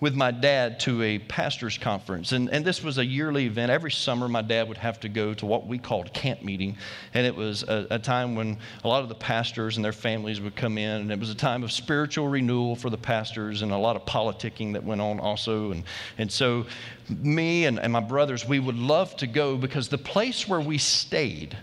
with 0.00 0.14
my 0.14 0.32
dad 0.32 0.78
to 0.78 1.02
a 1.02 1.18
pastor's 1.18 1.78
conference. 1.78 2.32
And, 2.32 2.48
and 2.50 2.64
this 2.64 2.82
was 2.82 2.98
a 2.98 3.04
yearly 3.04 3.46
event. 3.46 3.70
Every 3.70 3.90
summer, 3.90 4.28
my 4.28 4.42
dad 4.42 4.68
would 4.68 4.76
have 4.78 4.98
to 5.00 5.08
go 5.08 5.34
to 5.34 5.46
what 5.46 5.66
we 5.66 5.78
called 5.78 6.12
camp 6.12 6.42
meeting. 6.42 6.76
And 7.14 7.26
it 7.26 7.34
was 7.34 7.62
a, 7.64 7.86
a, 7.90 7.98
time 7.98 8.34
when 8.34 8.58
a 8.84 8.88
lot 8.88 9.02
of 9.02 9.08
the 9.08 9.16
pastors 9.16 9.76
and 9.76 9.84
their 9.84 9.92
families 9.92 10.40
would 10.40 10.54
come 10.54 10.78
in. 10.78 11.00
And 11.00 11.12
it 11.12 11.18
was 11.18 11.30
a 11.30 11.34
time 11.34 11.64
of 11.64 11.72
spiritual 11.72 12.28
renewal 12.28 12.76
for 12.76 12.90
the 12.90 12.98
pastors 12.98 13.62
and 13.62 13.72
a 13.72 13.76
lot 13.76 13.96
of 13.96 14.04
politicking 14.04 14.72
that 14.74 14.84
went 14.84 15.00
on 15.00 15.18
also. 15.18 15.72
And, 15.72 15.84
and 16.16 16.30
so, 16.30 16.66
me 17.08 17.66
and, 17.66 17.80
and 17.80 17.92
my 17.92 18.00
brothers, 18.00 18.46
we 18.46 18.60
would 18.60 18.78
love 18.78 19.16
to 19.16 19.26
go 19.26 19.56
because 19.56 19.88
the 19.88 19.98
place 19.98 20.46
where 20.46 20.60
we 20.60 20.78
stayed 20.78 21.56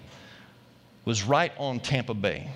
was 1.05 1.23
right 1.23 1.51
on 1.57 1.79
Tampa 1.79 2.13
Bay. 2.13 2.49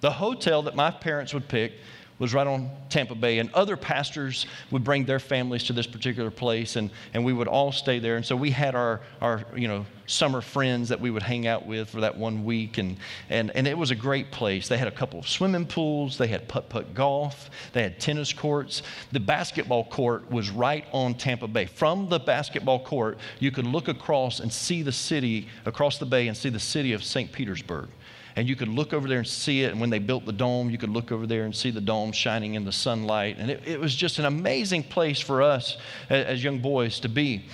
The 0.00 0.10
hotel 0.10 0.62
that 0.62 0.76
my 0.76 0.90
parents 0.90 1.34
would 1.34 1.48
pick 1.48 1.72
was 2.18 2.34
right 2.34 2.46
on 2.46 2.70
Tampa 2.88 3.14
Bay. 3.14 3.38
And 3.38 3.52
other 3.54 3.76
pastors 3.76 4.46
would 4.70 4.84
bring 4.84 5.04
their 5.04 5.20
families 5.20 5.64
to 5.64 5.72
this 5.72 5.86
particular 5.86 6.30
place, 6.30 6.76
and, 6.76 6.90
and 7.14 7.24
we 7.24 7.32
would 7.32 7.48
all 7.48 7.72
stay 7.72 7.98
there. 7.98 8.16
And 8.16 8.24
so 8.24 8.36
we 8.36 8.50
had 8.50 8.74
our, 8.74 9.00
our 9.20 9.44
you 9.54 9.68
know, 9.68 9.86
summer 10.06 10.40
friends 10.40 10.88
that 10.88 11.00
we 11.00 11.10
would 11.10 11.22
hang 11.22 11.46
out 11.46 11.66
with 11.66 11.90
for 11.90 12.00
that 12.00 12.16
one 12.16 12.44
week. 12.44 12.78
And, 12.78 12.96
and, 13.28 13.50
and 13.54 13.66
it 13.66 13.76
was 13.76 13.90
a 13.90 13.94
great 13.94 14.30
place. 14.30 14.66
They 14.66 14.78
had 14.78 14.88
a 14.88 14.92
couple 14.92 15.20
of 15.20 15.28
swimming 15.28 15.66
pools, 15.66 16.18
they 16.18 16.26
had 16.26 16.48
putt 16.48 16.68
putt 16.68 16.94
golf, 16.94 17.50
they 17.72 17.82
had 17.82 18.00
tennis 18.00 18.32
courts. 18.32 18.82
The 19.12 19.20
basketball 19.20 19.84
court 19.84 20.30
was 20.30 20.50
right 20.50 20.86
on 20.92 21.14
Tampa 21.14 21.46
Bay. 21.46 21.66
From 21.66 22.08
the 22.08 22.18
basketball 22.18 22.80
court, 22.80 23.18
you 23.38 23.50
could 23.50 23.66
look 23.66 23.88
across 23.88 24.40
and 24.40 24.52
see 24.52 24.82
the 24.82 24.92
city, 24.92 25.48
across 25.66 25.98
the 25.98 26.06
bay, 26.06 26.28
and 26.28 26.36
see 26.36 26.48
the 26.48 26.58
city 26.58 26.94
of 26.94 27.04
St. 27.04 27.30
Petersburg 27.30 27.88
and 28.38 28.48
you 28.48 28.54
could 28.54 28.68
look 28.68 28.92
over 28.92 29.08
there 29.08 29.18
and 29.18 29.26
see 29.26 29.64
it. 29.64 29.72
And 29.72 29.80
when 29.80 29.90
they 29.90 29.98
built 29.98 30.24
the 30.24 30.32
dome, 30.32 30.70
you 30.70 30.78
could 30.78 30.90
look 30.90 31.10
over 31.10 31.26
there 31.26 31.42
and 31.42 31.54
see 31.54 31.72
the 31.72 31.80
dome 31.80 32.12
shining 32.12 32.54
in 32.54 32.64
the 32.64 32.70
sunlight. 32.70 33.36
And 33.36 33.50
it, 33.50 33.66
it 33.66 33.80
was 33.80 33.96
just 33.96 34.20
an 34.20 34.26
amazing 34.26 34.84
place 34.84 35.18
for 35.18 35.42
us 35.42 35.76
as, 36.08 36.24
as 36.24 36.44
young 36.44 36.60
boys 36.60 37.00
to 37.00 37.08
be. 37.08 37.46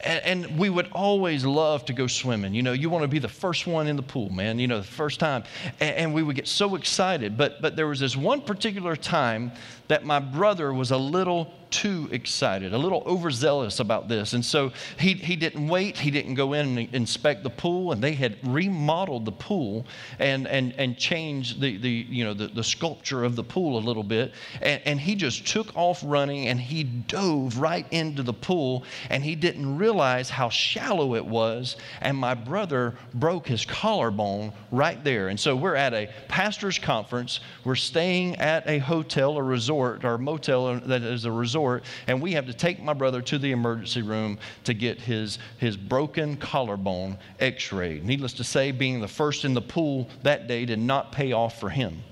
And, 0.00 0.44
and, 0.44 0.58
we 0.58 0.68
would 0.68 0.88
always 0.90 1.44
love 1.44 1.84
to 1.84 1.92
go 1.92 2.08
swimming. 2.08 2.54
You 2.54 2.64
know, 2.64 2.72
you 2.72 2.90
want 2.90 3.02
to 3.02 3.08
be 3.08 3.20
the 3.20 3.28
first 3.28 3.68
one 3.68 3.86
in 3.86 3.94
the 3.94 4.02
pool, 4.02 4.28
man, 4.30 4.58
you 4.58 4.66
know, 4.66 4.78
the 4.78 4.84
first 4.86 5.20
time. 5.20 5.44
And, 5.78 5.96
and 5.96 6.14
we 6.14 6.24
would 6.24 6.34
get 6.34 6.48
so 6.48 6.74
excited. 6.74 7.38
But, 7.38 7.62
but 7.62 7.76
there 7.76 7.86
was 7.86 8.00
this 8.00 8.16
one 8.16 8.40
particular 8.40 8.96
time 8.96 9.52
that 9.88 10.04
my 10.04 10.18
brother 10.18 10.72
was 10.72 10.90
a 10.90 10.96
little 10.96 11.52
too 11.70 12.08
excited, 12.12 12.72
a 12.72 12.78
little 12.78 13.02
overzealous 13.06 13.80
about 13.80 14.08
this. 14.08 14.32
And 14.32 14.44
so 14.44 14.72
he, 14.98 15.14
he 15.14 15.36
didn't 15.36 15.66
wait. 15.68 15.98
He 15.98 16.10
didn't 16.10 16.34
go 16.34 16.52
in 16.52 16.78
and 16.78 16.94
inspect 16.94 17.42
the 17.42 17.50
pool. 17.50 17.92
And 17.92 18.02
they 18.02 18.14
had 18.14 18.36
remodeled 18.42 19.24
the 19.24 19.32
pool 19.32 19.84
and, 20.18 20.46
and, 20.46 20.72
and 20.78 20.96
changed 20.96 21.60
the, 21.60 21.76
the, 21.76 21.90
you 21.90 22.24
know, 22.24 22.34
the, 22.34 22.46
the 22.46 22.64
sculpture 22.64 23.24
of 23.24 23.36
the 23.36 23.42
pool 23.42 23.78
a 23.78 23.84
little 23.84 24.02
bit. 24.02 24.32
And, 24.62 24.80
and 24.84 25.00
he 25.00 25.14
just 25.14 25.46
took 25.46 25.76
off 25.76 26.00
running 26.04 26.48
and 26.48 26.60
he 26.60 26.84
dove 26.84 27.58
right 27.58 27.86
into 27.90 28.22
the 28.22 28.32
pool. 28.32 28.84
And 29.10 29.22
he 29.22 29.34
didn't 29.34 29.76
realize 29.76 30.30
how 30.30 30.48
shallow 30.48 31.14
it 31.14 31.26
was. 31.26 31.76
And 32.00 32.16
my 32.16 32.34
brother 32.34 32.94
broke 33.14 33.46
his 33.46 33.64
collarbone 33.64 34.52
right 34.70 35.02
there. 35.02 35.28
And 35.28 35.38
so 35.38 35.56
we're 35.56 35.74
at 35.74 35.92
a 35.92 36.08
pastor's 36.28 36.78
conference. 36.78 37.40
We're 37.64 37.74
staying 37.74 38.36
at 38.36 38.66
a 38.68 38.78
hotel 38.78 39.36
a 39.36 39.42
resort 39.42 39.75
or 39.76 40.18
motel 40.18 40.80
that 40.80 41.02
is 41.02 41.24
a 41.24 41.32
resort 41.32 41.56
resort, 41.56 41.84
and 42.06 42.20
we 42.20 42.32
have 42.32 42.46
to 42.46 42.52
take 42.52 42.82
my 42.82 42.92
brother 42.92 43.22
to 43.22 43.38
the 43.38 43.52
emergency 43.52 44.02
room 44.02 44.38
to 44.64 44.74
get 44.74 45.00
his, 45.00 45.38
his 45.58 45.76
broken 45.76 46.36
collarbone 46.36 47.16
x 47.40 47.72
rayed. 47.72 48.04
Needless 48.04 48.34
to 48.34 48.44
say, 48.44 48.72
being 48.72 49.00
the 49.00 49.08
first 49.08 49.44
in 49.44 49.54
the 49.54 49.62
pool 49.62 50.08
that 50.22 50.48
day 50.48 50.64
did 50.64 50.78
not 50.78 51.12
pay 51.12 51.32
off 51.32 51.60
for 51.60 51.70
him. 51.70 52.02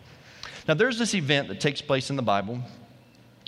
Now, 0.66 0.74
there's 0.74 0.98
this 0.98 1.14
event 1.14 1.48
that 1.48 1.60
takes 1.60 1.82
place 1.82 2.10
in 2.10 2.16
the 2.16 2.22
Bible 2.22 2.60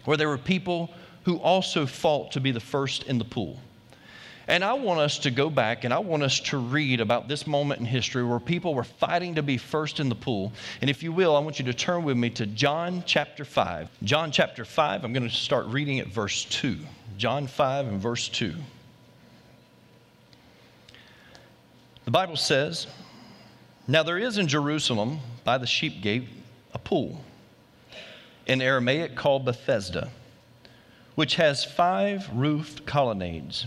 where 0.05 0.17
there 0.17 0.29
were 0.29 0.39
people 0.39 0.91
who 1.25 1.37
also 1.37 1.87
fought 1.87 2.33
to 2.33 2.41
be 2.41 2.51
the 2.51 2.61
first 2.61 3.05
in 3.05 3.19
the 3.19 3.25
pool. 3.25 3.59
And 4.49 4.63
I 4.63 4.75
want 4.75 5.01
us 5.01 5.19
to 5.21 5.31
go 5.31 5.51
back 5.51 5.83
and 5.85 5.93
I 5.93 5.99
want 5.99 6.23
us 6.23 6.39
to 6.41 6.59
read 6.59 7.01
about 7.01 7.27
this 7.27 7.47
moment 7.47 7.81
in 7.81 7.87
history 7.87 8.25
where 8.25 8.39
people 8.39 8.75
were 8.75 8.85
fighting 8.85 9.35
to 9.35 9.43
be 9.43 9.57
first 9.57 9.99
in 9.99 10.09
the 10.09 10.15
pool. 10.15 10.53
And 10.81 10.89
if 10.89 11.03
you 11.03 11.11
will, 11.11 11.35
I 11.35 11.41
want 11.41 11.59
you 11.59 11.65
to 11.65 11.75
turn 11.75 12.05
with 12.05 12.17
me 12.17 12.31
to 12.31 12.47
John 12.47 13.03
chapter 13.07 13.45
5. 13.45 13.89
John 14.05 14.31
chapter 14.31 14.65
5, 14.65 15.05
I'm 15.05 15.13
going 15.13 15.29
to 15.29 15.35
start 15.35 15.67
reading 15.67 15.99
at 15.99 16.07
verse 16.07 16.45
2. 16.45 16.79
John 17.19 17.49
5 17.49 17.89
and 17.89 18.01
verse 18.01 18.29
2. 18.29 18.55
The 22.05 22.11
Bible 22.13 22.37
says, 22.37 22.87
Now 23.89 24.05
there 24.05 24.19
is 24.19 24.39
in 24.39 24.47
Jerusalem 24.47 25.19
by 25.43 25.59
the 25.59 25.67
sheep 25.67 26.03
gate 26.03 26.29
a 26.73 26.79
pool, 26.79 27.21
in 28.47 28.63
Aramaic 28.63 29.17
called 29.17 29.45
Bethesda, 29.45 30.11
which 31.17 31.35
has 31.35 31.65
five 31.65 32.29
roofed 32.33 32.87
colonnades. 32.87 33.67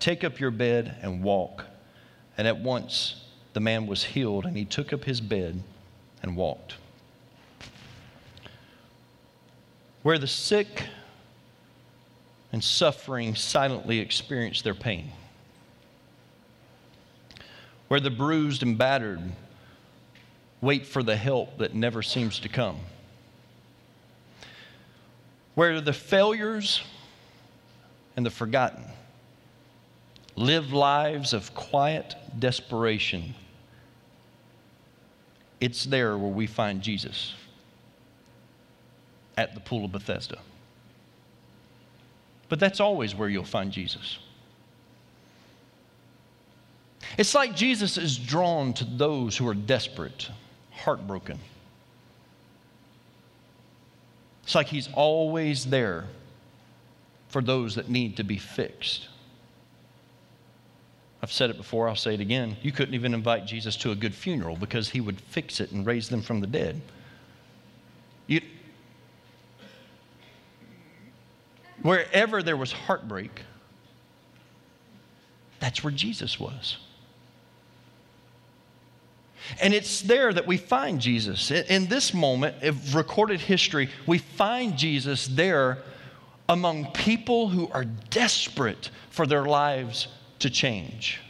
Take 0.00 0.24
up 0.24 0.40
your 0.40 0.50
bed 0.50 0.96
and 1.02 1.22
walk. 1.22 1.66
And 2.36 2.48
at 2.48 2.58
once 2.58 3.22
the 3.52 3.60
man 3.60 3.86
was 3.86 4.02
healed, 4.02 4.46
and 4.46 4.56
he 4.56 4.64
took 4.64 4.92
up 4.92 5.04
his 5.04 5.20
bed 5.20 5.62
and 6.22 6.36
walked. 6.36 6.74
Where 10.02 10.18
the 10.18 10.26
sick 10.26 10.84
and 12.52 12.64
suffering 12.64 13.34
silently 13.34 13.98
experience 13.98 14.62
their 14.62 14.74
pain. 14.74 15.12
Where 17.88 18.00
the 18.00 18.10
bruised 18.10 18.62
and 18.62 18.78
battered 18.78 19.20
wait 20.62 20.86
for 20.86 21.02
the 21.02 21.16
help 21.16 21.58
that 21.58 21.74
never 21.74 22.02
seems 22.02 22.38
to 22.40 22.48
come. 22.48 22.78
Where 25.54 25.80
the 25.80 25.92
failures 25.92 26.82
and 28.16 28.24
the 28.24 28.30
forgotten 28.30 28.84
live 30.40 30.72
lives 30.72 31.34
of 31.34 31.54
quiet 31.54 32.14
desperation. 32.38 33.34
It's 35.60 35.84
there 35.84 36.16
where 36.16 36.30
we 36.30 36.46
find 36.46 36.80
Jesus 36.80 37.34
at 39.36 39.54
the 39.54 39.60
Pool 39.60 39.84
of 39.84 39.92
Bethesda. 39.92 40.38
But 42.48 42.58
that's 42.58 42.80
always 42.80 43.14
where 43.14 43.28
you'll 43.28 43.44
find 43.44 43.70
Jesus. 43.70 44.18
It's 47.18 47.34
like 47.34 47.54
Jesus 47.54 47.98
is 47.98 48.16
drawn 48.16 48.72
to 48.74 48.84
those 48.84 49.36
who 49.36 49.46
are 49.46 49.54
desperate, 49.54 50.30
heartbroken. 50.70 51.38
It's 54.44 54.54
like 54.54 54.68
he's 54.68 54.88
always 54.94 55.66
there 55.66 56.06
for 57.28 57.42
those 57.42 57.74
that 57.74 57.90
need 57.90 58.16
to 58.16 58.24
be 58.24 58.38
fixed. 58.38 59.08
I've 61.22 61.32
said 61.32 61.50
it 61.50 61.56
before, 61.56 61.88
I'll 61.88 61.96
say 61.96 62.14
it 62.14 62.20
again. 62.20 62.56
You 62.62 62.72
couldn't 62.72 62.94
even 62.94 63.12
invite 63.12 63.44
Jesus 63.46 63.76
to 63.78 63.90
a 63.90 63.94
good 63.94 64.14
funeral 64.14 64.56
because 64.56 64.88
he 64.88 65.00
would 65.00 65.20
fix 65.20 65.60
it 65.60 65.70
and 65.70 65.84
raise 65.84 66.08
them 66.08 66.22
from 66.22 66.40
the 66.40 66.46
dead. 66.46 66.80
You, 68.26 68.40
wherever 71.82 72.42
there 72.42 72.56
was 72.56 72.72
heartbreak, 72.72 73.42
that's 75.58 75.84
where 75.84 75.92
Jesus 75.92 76.40
was. 76.40 76.78
And 79.60 79.74
it's 79.74 80.00
there 80.00 80.32
that 80.32 80.46
we 80.46 80.56
find 80.56 81.00
Jesus. 81.00 81.50
In 81.50 81.86
this 81.88 82.14
moment 82.14 82.62
of 82.62 82.94
recorded 82.94 83.40
history, 83.40 83.90
we 84.06 84.18
find 84.18 84.78
Jesus 84.78 85.26
there 85.26 85.78
among 86.48 86.92
people 86.92 87.48
who 87.48 87.68
are 87.72 87.84
desperate 87.84 88.90
for 89.10 89.26
their 89.26 89.44
lives 89.44 90.08
to 90.40 90.50
change. 90.50 91.20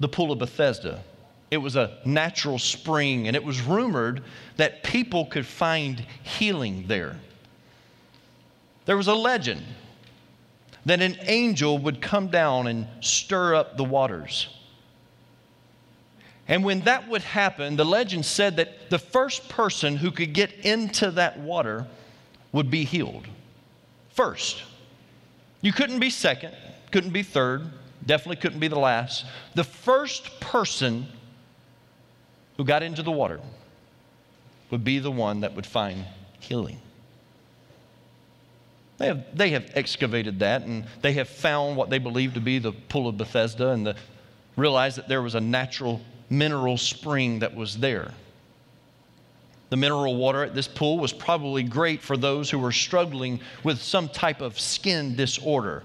The 0.00 0.08
Pool 0.08 0.32
of 0.32 0.38
Bethesda. 0.38 1.02
It 1.50 1.58
was 1.58 1.76
a 1.76 1.98
natural 2.04 2.58
spring, 2.58 3.28
and 3.28 3.36
it 3.36 3.44
was 3.44 3.62
rumored 3.62 4.22
that 4.56 4.82
people 4.82 5.26
could 5.26 5.46
find 5.46 6.04
healing 6.22 6.86
there. 6.88 7.16
There 8.84 8.96
was 8.96 9.06
a 9.06 9.14
legend 9.14 9.62
that 10.84 11.00
an 11.00 11.16
angel 11.22 11.78
would 11.78 12.00
come 12.00 12.28
down 12.28 12.66
and 12.66 12.86
stir 13.00 13.54
up 13.54 13.76
the 13.76 13.84
waters. 13.84 14.48
And 16.48 16.64
when 16.64 16.80
that 16.80 17.08
would 17.08 17.22
happen, 17.22 17.76
the 17.76 17.84
legend 17.84 18.24
said 18.24 18.56
that 18.56 18.90
the 18.90 18.98
first 18.98 19.48
person 19.48 19.96
who 19.96 20.12
could 20.12 20.32
get 20.32 20.52
into 20.64 21.10
that 21.12 21.38
water 21.40 21.86
would 22.52 22.70
be 22.70 22.84
healed. 22.84 23.26
First. 24.10 24.62
You 25.60 25.72
couldn't 25.72 25.98
be 25.98 26.10
second 26.10 26.54
couldn't 26.96 27.10
be 27.10 27.22
third, 27.22 27.60
definitely 28.06 28.36
couldn't 28.36 28.58
be 28.58 28.68
the 28.68 28.78
last. 28.78 29.26
The 29.54 29.64
first 29.64 30.40
person 30.40 31.06
who 32.56 32.64
got 32.64 32.82
into 32.82 33.02
the 33.02 33.12
water 33.12 33.38
would 34.70 34.82
be 34.82 34.98
the 34.98 35.10
one 35.10 35.40
that 35.40 35.54
would 35.54 35.66
find 35.66 36.06
healing. 36.40 36.80
They 38.96 39.08
have, 39.08 39.26
they 39.36 39.50
have 39.50 39.70
excavated 39.74 40.38
that 40.38 40.62
and 40.62 40.86
they 41.02 41.12
have 41.12 41.28
found 41.28 41.76
what 41.76 41.90
they 41.90 41.98
believe 41.98 42.32
to 42.32 42.40
be 42.40 42.58
the 42.58 42.72
pool 42.72 43.08
of 43.08 43.18
Bethesda 43.18 43.72
and 43.72 43.88
the, 43.88 43.96
realized 44.56 44.96
that 44.96 45.06
there 45.06 45.20
was 45.20 45.34
a 45.34 45.40
natural 45.42 46.00
mineral 46.30 46.78
spring 46.78 47.40
that 47.40 47.54
was 47.54 47.76
there. 47.76 48.14
The 49.68 49.76
mineral 49.76 50.16
water 50.16 50.42
at 50.44 50.54
this 50.54 50.66
pool 50.66 50.96
was 50.96 51.12
probably 51.12 51.62
great 51.62 52.00
for 52.00 52.16
those 52.16 52.48
who 52.50 52.58
were 52.58 52.72
struggling 52.72 53.40
with 53.64 53.82
some 53.82 54.08
type 54.08 54.40
of 54.40 54.58
skin 54.58 55.14
disorder 55.14 55.82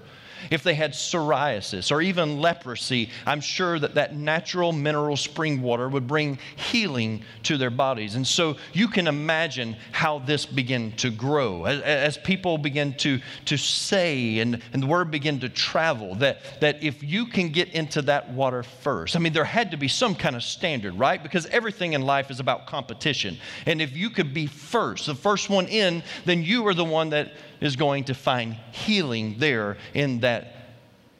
if 0.50 0.62
they 0.62 0.74
had 0.74 0.92
psoriasis 0.92 1.90
or 1.90 2.00
even 2.02 2.40
leprosy, 2.40 3.10
I'm 3.26 3.40
sure 3.40 3.78
that 3.78 3.94
that 3.94 4.16
natural 4.16 4.72
mineral 4.72 5.16
spring 5.16 5.62
water 5.62 5.88
would 5.88 6.06
bring 6.06 6.38
healing 6.56 7.22
to 7.44 7.56
their 7.56 7.70
bodies. 7.70 8.14
And 8.14 8.26
so 8.26 8.56
you 8.72 8.88
can 8.88 9.06
imagine 9.06 9.76
how 9.92 10.18
this 10.20 10.46
began 10.46 10.92
to 10.92 11.10
grow 11.10 11.64
as, 11.64 11.80
as 11.82 12.18
people 12.18 12.58
begin 12.58 12.94
to, 12.94 13.20
to 13.46 13.56
say 13.56 14.38
and, 14.38 14.62
and 14.72 14.82
the 14.82 14.86
word 14.86 15.10
began 15.10 15.40
to 15.40 15.48
travel 15.48 16.14
that, 16.16 16.60
that 16.60 16.82
if 16.82 17.02
you 17.02 17.26
can 17.26 17.48
get 17.48 17.68
into 17.70 18.02
that 18.02 18.30
water 18.30 18.62
first, 18.62 19.16
I 19.16 19.18
mean, 19.18 19.32
there 19.32 19.44
had 19.44 19.70
to 19.70 19.76
be 19.76 19.88
some 19.88 20.14
kind 20.14 20.36
of 20.36 20.42
standard, 20.42 20.98
right? 20.98 21.22
Because 21.22 21.46
everything 21.46 21.92
in 21.92 22.02
life 22.02 22.30
is 22.30 22.40
about 22.40 22.66
competition. 22.66 23.38
And 23.66 23.80
if 23.80 23.96
you 23.96 24.10
could 24.10 24.34
be 24.34 24.46
first, 24.46 25.06
the 25.06 25.14
first 25.14 25.50
one 25.50 25.66
in, 25.66 26.02
then 26.24 26.42
you 26.42 26.66
are 26.66 26.74
the 26.74 26.84
one 26.84 27.10
that 27.10 27.32
is 27.60 27.76
going 27.76 28.04
to 28.04 28.14
find 28.14 28.54
healing 28.72 29.36
there 29.38 29.76
in 29.94 30.18
that, 30.20 30.31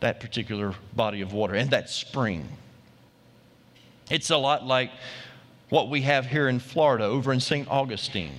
that 0.00 0.20
particular 0.20 0.74
body 0.94 1.20
of 1.20 1.32
water, 1.32 1.54
in 1.54 1.68
that 1.68 1.88
spring. 1.88 2.48
It's 4.10 4.30
a 4.30 4.36
lot 4.36 4.66
like 4.66 4.90
what 5.68 5.88
we 5.88 6.02
have 6.02 6.26
here 6.26 6.48
in 6.48 6.58
Florida 6.58 7.04
over 7.04 7.32
in 7.32 7.40
St. 7.40 7.68
Augustine, 7.68 8.34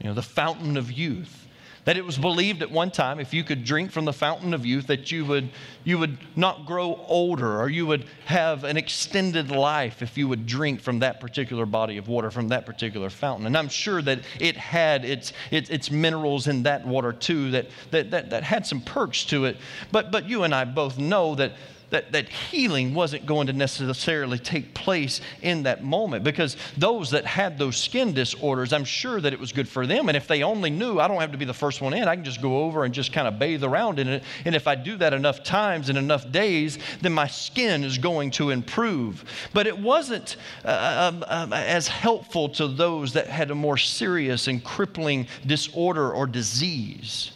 you 0.00 0.08
know, 0.08 0.14
the 0.14 0.22
fountain 0.22 0.76
of 0.76 0.92
youth. 0.92 1.47
That 1.88 1.96
it 1.96 2.04
was 2.04 2.18
believed 2.18 2.60
at 2.60 2.70
one 2.70 2.90
time 2.90 3.18
if 3.18 3.32
you 3.32 3.42
could 3.42 3.64
drink 3.64 3.92
from 3.92 4.04
the 4.04 4.12
fountain 4.12 4.52
of 4.52 4.66
youth 4.66 4.88
that 4.88 5.10
you 5.10 5.24
would, 5.24 5.48
you 5.84 5.96
would 5.96 6.18
not 6.36 6.66
grow 6.66 7.02
older 7.08 7.62
or 7.62 7.70
you 7.70 7.86
would 7.86 8.04
have 8.26 8.64
an 8.64 8.76
extended 8.76 9.50
life 9.50 10.02
if 10.02 10.18
you 10.18 10.28
would 10.28 10.44
drink 10.44 10.82
from 10.82 10.98
that 10.98 11.18
particular 11.18 11.64
body 11.64 11.96
of 11.96 12.06
water, 12.06 12.30
from 12.30 12.48
that 12.48 12.66
particular 12.66 13.08
fountain. 13.08 13.46
And 13.46 13.56
I'm 13.56 13.70
sure 13.70 14.02
that 14.02 14.20
it 14.38 14.54
had 14.54 15.06
its, 15.06 15.32
its, 15.50 15.70
its 15.70 15.90
minerals 15.90 16.46
in 16.46 16.64
that 16.64 16.86
water 16.86 17.10
too 17.10 17.52
that, 17.52 17.68
that, 17.90 18.10
that, 18.10 18.28
that 18.28 18.42
had 18.42 18.66
some 18.66 18.82
perks 18.82 19.24
to 19.24 19.46
it. 19.46 19.56
But, 19.90 20.12
but 20.12 20.28
you 20.28 20.42
and 20.42 20.54
I 20.54 20.66
both 20.66 20.98
know 20.98 21.36
that 21.36 21.54
that, 21.90 22.12
that 22.12 22.28
healing 22.28 22.94
wasn't 22.94 23.24
going 23.24 23.46
to 23.46 23.52
necessarily 23.52 24.38
take 24.38 24.74
place 24.74 25.20
in 25.42 25.62
that 25.62 25.82
moment 25.82 26.22
because 26.24 26.56
those 26.76 27.10
that 27.10 27.24
had 27.24 27.58
those 27.58 27.76
skin 27.76 28.12
disorders, 28.12 28.72
I'm 28.72 28.84
sure 28.84 29.20
that 29.20 29.32
it 29.32 29.40
was 29.40 29.52
good 29.52 29.68
for 29.68 29.86
them. 29.86 30.08
And 30.08 30.16
if 30.16 30.26
they 30.26 30.42
only 30.42 30.70
knew, 30.70 30.98
I 30.98 31.08
don't 31.08 31.20
have 31.20 31.32
to 31.32 31.38
be 31.38 31.44
the 31.44 31.54
first 31.54 31.80
one 31.80 31.94
in, 31.94 32.06
I 32.06 32.14
can 32.14 32.24
just 32.24 32.42
go 32.42 32.64
over 32.64 32.84
and 32.84 32.92
just 32.92 33.12
kind 33.12 33.26
of 33.26 33.38
bathe 33.38 33.64
around 33.64 33.98
in 33.98 34.08
it. 34.08 34.22
And 34.44 34.54
if 34.54 34.66
I 34.66 34.74
do 34.74 34.96
that 34.98 35.14
enough 35.14 35.42
times 35.42 35.88
and 35.88 35.96
enough 35.96 36.30
days, 36.30 36.78
then 37.00 37.12
my 37.12 37.26
skin 37.26 37.84
is 37.84 37.98
going 37.98 38.30
to 38.32 38.50
improve. 38.50 39.24
But 39.54 39.66
it 39.66 39.78
wasn't 39.78 40.36
uh, 40.64 41.12
um, 41.12 41.24
um, 41.28 41.52
as 41.52 41.88
helpful 41.88 42.48
to 42.50 42.68
those 42.68 43.14
that 43.14 43.26
had 43.26 43.50
a 43.50 43.54
more 43.54 43.78
serious 43.78 44.46
and 44.46 44.62
crippling 44.62 45.26
disorder 45.46 46.12
or 46.12 46.26
disease. 46.26 47.32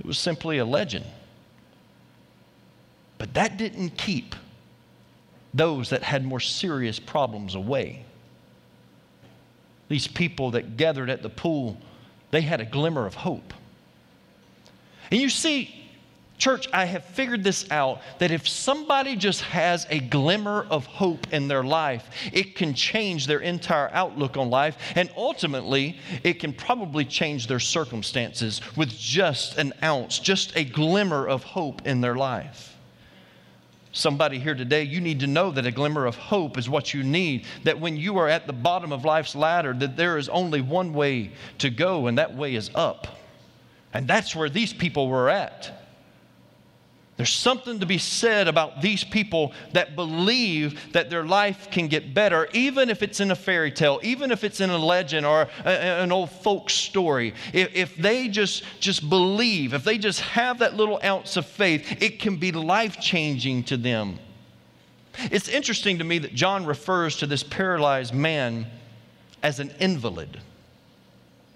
It 0.00 0.06
was 0.06 0.18
simply 0.18 0.58
a 0.58 0.64
legend. 0.64 1.04
But 3.20 3.34
that 3.34 3.58
didn't 3.58 3.98
keep 3.98 4.34
those 5.52 5.90
that 5.90 6.02
had 6.02 6.24
more 6.24 6.40
serious 6.40 6.98
problems 6.98 7.54
away. 7.54 8.06
These 9.88 10.08
people 10.08 10.52
that 10.52 10.78
gathered 10.78 11.10
at 11.10 11.22
the 11.22 11.28
pool, 11.28 11.76
they 12.30 12.40
had 12.40 12.62
a 12.62 12.64
glimmer 12.64 13.04
of 13.04 13.14
hope. 13.14 13.52
And 15.10 15.20
you 15.20 15.28
see, 15.28 15.86
church, 16.38 16.66
I 16.72 16.86
have 16.86 17.04
figured 17.04 17.44
this 17.44 17.70
out 17.70 18.00
that 18.20 18.30
if 18.30 18.48
somebody 18.48 19.16
just 19.16 19.42
has 19.42 19.86
a 19.90 19.98
glimmer 19.98 20.66
of 20.70 20.86
hope 20.86 21.30
in 21.30 21.46
their 21.46 21.62
life, 21.62 22.08
it 22.32 22.56
can 22.56 22.72
change 22.72 23.26
their 23.26 23.40
entire 23.40 23.90
outlook 23.92 24.38
on 24.38 24.48
life. 24.48 24.78
And 24.94 25.10
ultimately, 25.14 25.98
it 26.24 26.40
can 26.40 26.54
probably 26.54 27.04
change 27.04 27.48
their 27.48 27.60
circumstances 27.60 28.62
with 28.78 28.88
just 28.88 29.58
an 29.58 29.74
ounce, 29.82 30.18
just 30.18 30.56
a 30.56 30.64
glimmer 30.64 31.28
of 31.28 31.44
hope 31.44 31.86
in 31.86 32.00
their 32.00 32.14
life. 32.14 32.78
Somebody 33.92 34.38
here 34.38 34.54
today, 34.54 34.84
you 34.84 35.00
need 35.00 35.20
to 35.20 35.26
know 35.26 35.50
that 35.50 35.66
a 35.66 35.72
glimmer 35.72 36.06
of 36.06 36.16
hope 36.16 36.56
is 36.56 36.68
what 36.68 36.94
you 36.94 37.02
need. 37.02 37.44
That 37.64 37.80
when 37.80 37.96
you 37.96 38.18
are 38.18 38.28
at 38.28 38.46
the 38.46 38.52
bottom 38.52 38.92
of 38.92 39.04
life's 39.04 39.34
ladder, 39.34 39.74
that 39.74 39.96
there 39.96 40.16
is 40.16 40.28
only 40.28 40.60
one 40.60 40.92
way 40.92 41.32
to 41.58 41.70
go, 41.70 42.06
and 42.06 42.16
that 42.18 42.36
way 42.36 42.54
is 42.54 42.70
up. 42.74 43.18
And 43.92 44.06
that's 44.06 44.36
where 44.36 44.48
these 44.48 44.72
people 44.72 45.08
were 45.08 45.28
at. 45.28 45.79
There's 47.20 47.34
something 47.34 47.80
to 47.80 47.84
be 47.84 47.98
said 47.98 48.48
about 48.48 48.80
these 48.80 49.04
people 49.04 49.52
that 49.74 49.94
believe 49.94 50.80
that 50.94 51.10
their 51.10 51.26
life 51.26 51.70
can 51.70 51.86
get 51.86 52.14
better, 52.14 52.48
even 52.54 52.88
if 52.88 53.02
it's 53.02 53.20
in 53.20 53.30
a 53.30 53.36
fairy 53.36 53.70
tale, 53.70 54.00
even 54.02 54.30
if 54.32 54.42
it's 54.42 54.58
in 54.58 54.70
a 54.70 54.78
legend 54.78 55.26
or 55.26 55.46
a, 55.66 55.68
an 55.68 56.12
old 56.12 56.30
folk 56.30 56.70
story. 56.70 57.34
If, 57.52 57.74
if 57.74 57.96
they 57.96 58.28
just, 58.28 58.64
just 58.80 59.10
believe, 59.10 59.74
if 59.74 59.84
they 59.84 59.98
just 59.98 60.22
have 60.22 60.60
that 60.60 60.76
little 60.76 60.98
ounce 61.04 61.36
of 61.36 61.44
faith, 61.44 62.02
it 62.02 62.20
can 62.20 62.38
be 62.38 62.52
life 62.52 62.98
changing 62.98 63.64
to 63.64 63.76
them. 63.76 64.18
It's 65.30 65.50
interesting 65.50 65.98
to 65.98 66.04
me 66.04 66.20
that 66.20 66.34
John 66.34 66.64
refers 66.64 67.16
to 67.16 67.26
this 67.26 67.42
paralyzed 67.42 68.14
man 68.14 68.64
as 69.42 69.60
an 69.60 69.74
invalid. 69.78 70.40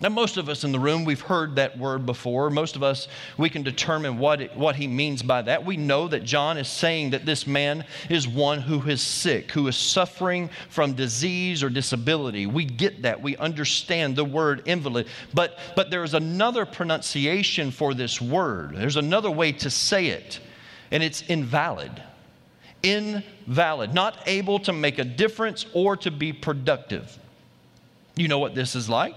Now, 0.05 0.11
most 0.11 0.37
of 0.37 0.51
us 0.51 0.65
in 0.65 0.73
the 0.73 0.79
room, 0.79 1.07
we've 1.07 1.23
heard 1.23 1.57
that 1.57 1.79
word 1.79 2.05
before. 2.05 2.51
Most 2.51 2.77
of 2.77 2.83
us, 2.83 3.09
we 3.39 3.49
can 3.49 3.63
determine 3.63 4.19
what, 4.19 4.43
it, 4.43 4.55
what 4.55 4.77
he 4.77 4.87
means 4.87 5.23
by 5.23 5.41
that. 5.41 5.65
We 5.65 5.79
know 5.79 6.09
that 6.09 6.25
John 6.25 6.59
is 6.59 6.69
saying 6.69 7.09
that 7.13 7.25
this 7.25 7.47
man 7.47 7.87
is 8.11 8.29
one 8.29 8.61
who 8.61 8.83
is 8.83 9.01
sick, 9.01 9.51
who 9.53 9.67
is 9.67 9.79
suffering 9.79 10.51
from 10.69 10.93
disease 10.93 11.63
or 11.63 11.71
disability. 11.71 12.45
We 12.45 12.67
get 12.67 13.01
that. 13.01 13.23
We 13.23 13.39
understand 13.39 14.15
the 14.15 14.27
word 14.27 14.61
invalid. 14.67 15.07
But, 15.33 15.59
but 15.75 15.91
there 15.91 16.05
is 16.05 16.13
another 16.13 16.67
pronunciation 16.67 17.71
for 17.71 17.95
this 17.95 18.21
word, 18.21 18.77
there's 18.77 18.97
another 18.97 19.31
way 19.31 19.53
to 19.53 19.71
say 19.71 20.09
it, 20.09 20.39
and 20.91 21.03
it's 21.03 21.23
invalid. 21.23 22.03
Invalid, 22.83 23.95
not 23.95 24.19
able 24.27 24.59
to 24.59 24.73
make 24.75 24.99
a 24.99 25.05
difference 25.05 25.65
or 25.73 25.97
to 25.97 26.11
be 26.11 26.35
productive. 26.35 27.19
You 28.17 28.29
know 28.29 28.39
what 28.39 28.55
this 28.55 28.75
is 28.75 28.91
like? 28.91 29.15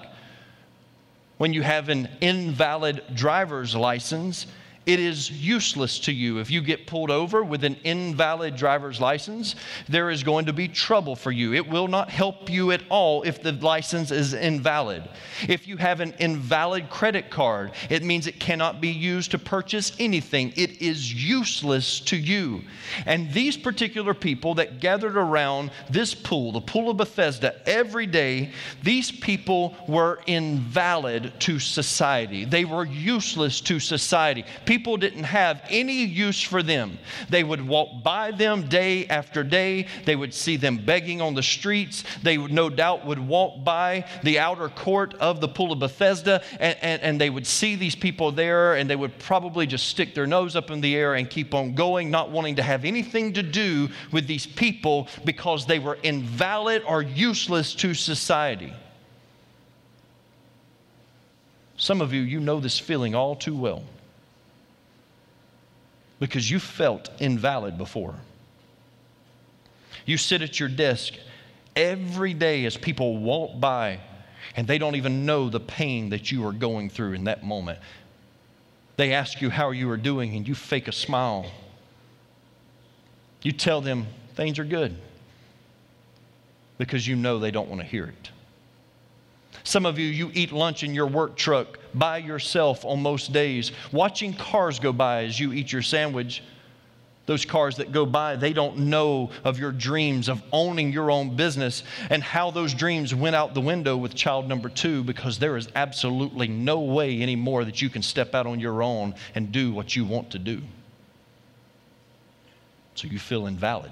When 1.37 1.53
you 1.53 1.61
have 1.61 1.89
an 1.89 2.09
invalid 2.21 3.01
driver's 3.13 3.75
license 3.75 4.47
it 4.87 5.01
is 5.01 5.29
useless 5.29 5.99
to 5.99 6.13
you. 6.13 6.39
If 6.39 6.49
you 6.49 6.61
get 6.61 6.87
pulled 6.87 7.11
over 7.11 7.43
with 7.43 7.65
an 7.65 7.75
invalid 7.83 8.55
driver's 8.55 9.01
license, 9.01 9.55
there 9.89 10.09
is 10.09 10.23
going 10.23 10.45
to 10.45 10.53
be 10.53 10.69
trouble 10.69 11.13
for 11.13 11.29
you. 11.29 11.53
It 11.53 11.67
will 11.67 11.89
not 11.89 12.09
help 12.09 12.49
you 12.49 12.71
at 12.71 12.81
all 12.87 13.23
if 13.23 13.43
the 13.43 13.51
license 13.51 14.11
is 14.11 14.33
invalid. 14.33 15.03
If 15.49 15.67
you 15.67 15.75
have 15.75 15.99
an 15.99 16.13
invalid 16.19 16.89
credit 16.89 17.29
card, 17.29 17.73
it 17.89 18.01
means 18.01 18.27
it 18.27 18.39
cannot 18.39 18.79
be 18.79 18.87
used 18.87 19.31
to 19.31 19.37
purchase 19.37 19.91
anything. 19.99 20.53
It 20.55 20.81
is 20.81 21.13
useless 21.13 21.99
to 22.01 22.15
you. 22.15 22.61
And 23.05 23.29
these 23.33 23.57
particular 23.57 24.13
people 24.13 24.55
that 24.55 24.79
gathered 24.79 25.17
around 25.17 25.71
this 25.89 26.15
pool, 26.15 26.53
the 26.53 26.61
pool 26.61 26.89
of 26.89 26.95
Bethesda, 26.95 27.55
every 27.67 28.05
day, 28.05 28.51
these 28.83 29.11
people 29.11 29.75
were 29.85 30.21
invalid 30.27 31.33
to 31.41 31.59
society. 31.59 32.45
They 32.45 32.63
were 32.63 32.85
useless 32.85 33.59
to 33.61 33.81
society. 33.81 34.45
People 34.65 34.76
people 34.77 34.95
didn't 34.95 35.23
have 35.23 35.63
any 35.71 36.03
use 36.03 36.39
for 36.39 36.61
them. 36.61 36.99
They 37.29 37.43
would 37.43 37.67
walk 37.67 38.03
by 38.03 38.29
them 38.29 38.69
day 38.69 39.07
after 39.07 39.43
day. 39.43 39.87
They 40.05 40.15
would 40.15 40.35
see 40.35 40.55
them 40.55 40.77
begging 40.77 41.19
on 41.19 41.33
the 41.33 41.41
streets. 41.41 42.03
They 42.21 42.37
would, 42.37 42.51
no 42.51 42.69
doubt 42.69 43.07
would 43.07 43.17
walk 43.17 43.63
by 43.63 44.07
the 44.21 44.37
outer 44.37 44.69
court 44.69 45.15
of 45.15 45.41
the 45.41 45.47
Pool 45.47 45.71
of 45.71 45.79
Bethesda 45.79 46.43
and, 46.59 46.77
and, 46.83 47.01
and 47.01 47.19
they 47.19 47.31
would 47.31 47.47
see 47.47 47.75
these 47.75 47.95
people 47.95 48.31
there 48.31 48.75
and 48.75 48.87
they 48.87 48.95
would 48.95 49.17
probably 49.17 49.65
just 49.65 49.87
stick 49.87 50.13
their 50.13 50.27
nose 50.27 50.55
up 50.55 50.69
in 50.69 50.79
the 50.79 50.95
air 50.95 51.15
and 51.15 51.27
keep 51.27 51.55
on 51.55 51.73
going, 51.73 52.11
not 52.11 52.29
wanting 52.29 52.57
to 52.57 52.63
have 52.63 52.85
anything 52.85 53.33
to 53.33 53.41
do 53.41 53.89
with 54.11 54.27
these 54.27 54.45
people 54.45 55.07
because 55.25 55.65
they 55.65 55.79
were 55.79 55.97
invalid 56.03 56.83
or 56.87 57.01
useless 57.01 57.73
to 57.73 57.95
society. 57.95 58.71
Some 61.77 61.99
of 61.99 62.13
you, 62.13 62.21
you 62.21 62.39
know 62.39 62.59
this 62.59 62.77
feeling 62.77 63.15
all 63.15 63.35
too 63.35 63.55
well 63.55 63.81
because 66.19 66.49
you 66.49 66.59
felt 66.59 67.09
invalid 67.19 67.77
before. 67.77 68.15
You 70.05 70.17
sit 70.17 70.41
at 70.41 70.59
your 70.59 70.69
desk 70.69 71.13
every 71.75 72.33
day 72.33 72.65
as 72.65 72.77
people 72.77 73.17
walk 73.17 73.59
by 73.59 73.99
and 74.55 74.67
they 74.67 74.77
don't 74.77 74.95
even 74.95 75.25
know 75.25 75.49
the 75.49 75.59
pain 75.59 76.09
that 76.09 76.31
you 76.31 76.45
are 76.47 76.51
going 76.51 76.89
through 76.89 77.13
in 77.13 77.25
that 77.25 77.43
moment. 77.43 77.79
They 78.95 79.13
ask 79.13 79.41
you 79.41 79.49
how 79.49 79.71
you 79.71 79.89
are 79.91 79.97
doing 79.97 80.35
and 80.35 80.47
you 80.47 80.55
fake 80.55 80.87
a 80.87 80.91
smile. 80.91 81.45
You 83.43 83.51
tell 83.51 83.81
them 83.81 84.07
things 84.35 84.57
are 84.57 84.65
good 84.65 84.95
because 86.77 87.07
you 87.07 87.15
know 87.15 87.37
they 87.37 87.51
don't 87.51 87.69
want 87.69 87.81
to 87.81 87.87
hear 87.87 88.05
it. 88.05 88.31
Some 89.67 89.85
of 89.85 89.99
you, 89.99 90.07
you 90.07 90.31
eat 90.33 90.53
lunch 90.53 90.83
in 90.83 90.95
your 90.95 91.07
work 91.07 91.35
truck 91.35 91.77
by 91.93 92.19
yourself 92.19 92.85
on 92.85 93.01
most 93.01 93.33
days, 93.33 93.73
watching 93.91 94.33
cars 94.33 94.79
go 94.79 94.93
by 94.93 95.25
as 95.25 95.37
you 95.37 95.51
eat 95.51 95.73
your 95.73 95.81
sandwich 95.81 96.41
those 97.25 97.43
cars 97.43 97.75
that 97.75 97.91
go 97.91 98.05
by, 98.05 98.37
they 98.37 98.53
don't 98.53 98.77
know 98.77 99.29
of 99.43 99.59
your 99.59 99.73
dreams 99.73 100.29
of 100.29 100.41
owning 100.53 100.93
your 100.93 101.11
own 101.11 101.35
business 101.35 101.83
and 102.09 102.23
how 102.23 102.49
those 102.49 102.73
dreams 102.73 103.13
went 103.13 103.35
out 103.35 103.53
the 103.53 103.59
window 103.59 103.97
with 103.97 104.15
child 104.15 104.47
number 104.47 104.69
two 104.69 105.03
because 105.03 105.37
there 105.37 105.57
is 105.57 105.67
absolutely 105.75 106.47
no 106.47 106.79
way 106.79 107.21
anymore 107.21 107.65
that 107.65 107.81
you 107.81 107.89
can 107.89 108.01
step 108.01 108.33
out 108.33 108.47
on 108.47 108.61
your 108.61 108.81
own 108.81 109.13
and 109.35 109.51
do 109.51 109.73
what 109.73 109.93
you 109.93 110.05
want 110.05 110.31
to 110.31 110.39
do. 110.39 110.61
So 112.95 113.09
you 113.09 113.19
feel 113.19 113.45
invalid. 113.47 113.91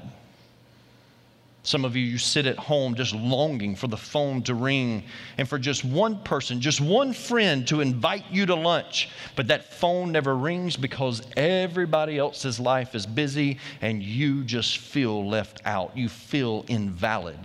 Some 1.66 1.84
of 1.84 1.96
you, 1.96 2.04
you 2.04 2.20
sit 2.20 2.46
at 2.46 2.60
home 2.60 2.94
just 2.94 3.16
longing 3.16 3.76
for 3.76 3.88
the 3.88 3.98
phone 3.98 4.44
to 4.44 4.54
ring 4.54 5.04
and 5.40 5.50
for 5.50 5.58
just 5.58 5.84
one 5.84 6.20
person, 6.20 6.62
just 6.62 6.80
one 6.80 7.12
friend 7.12 7.68
to 7.70 7.82
invite 7.82 8.26
you 8.30 8.46
to 8.46 8.54
lunch. 8.54 9.10
But 9.36 9.48
that 9.48 9.74
phone 9.74 10.12
never 10.12 10.38
rings 10.38 10.78
because 10.78 11.24
everybody 11.36 12.20
else's 12.20 12.60
life 12.60 12.94
is 12.94 13.08
busy 13.08 13.58
and 13.82 14.04
you 14.04 14.44
just 14.44 14.78
feel 14.78 15.28
left 15.28 15.64
out. 15.66 15.98
You 15.98 16.08
feel 16.08 16.66
invalid. 16.68 17.40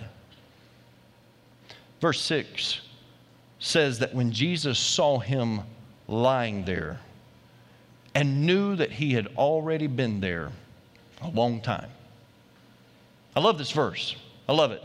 Verse 2.03 2.21
6 2.21 2.83
says 3.59 4.01
that 4.01 4.15
when 4.15 4.33
Jesus 4.33 4.79
saw 4.79 5.19
him 5.19 5.63
lying 6.09 6.67
there 6.67 7.01
and 8.15 8.45
knew 8.45 8.77
that 8.77 8.93
he 8.93 9.15
had 9.15 9.29
already 9.39 9.87
been 9.87 10.21
there 10.21 10.53
a 11.23 11.29
long 11.29 11.63
time, 11.63 11.89
I 13.41 13.43
love 13.43 13.57
this 13.57 13.71
verse. 13.71 14.17
I 14.47 14.53
love 14.53 14.71
it. 14.71 14.83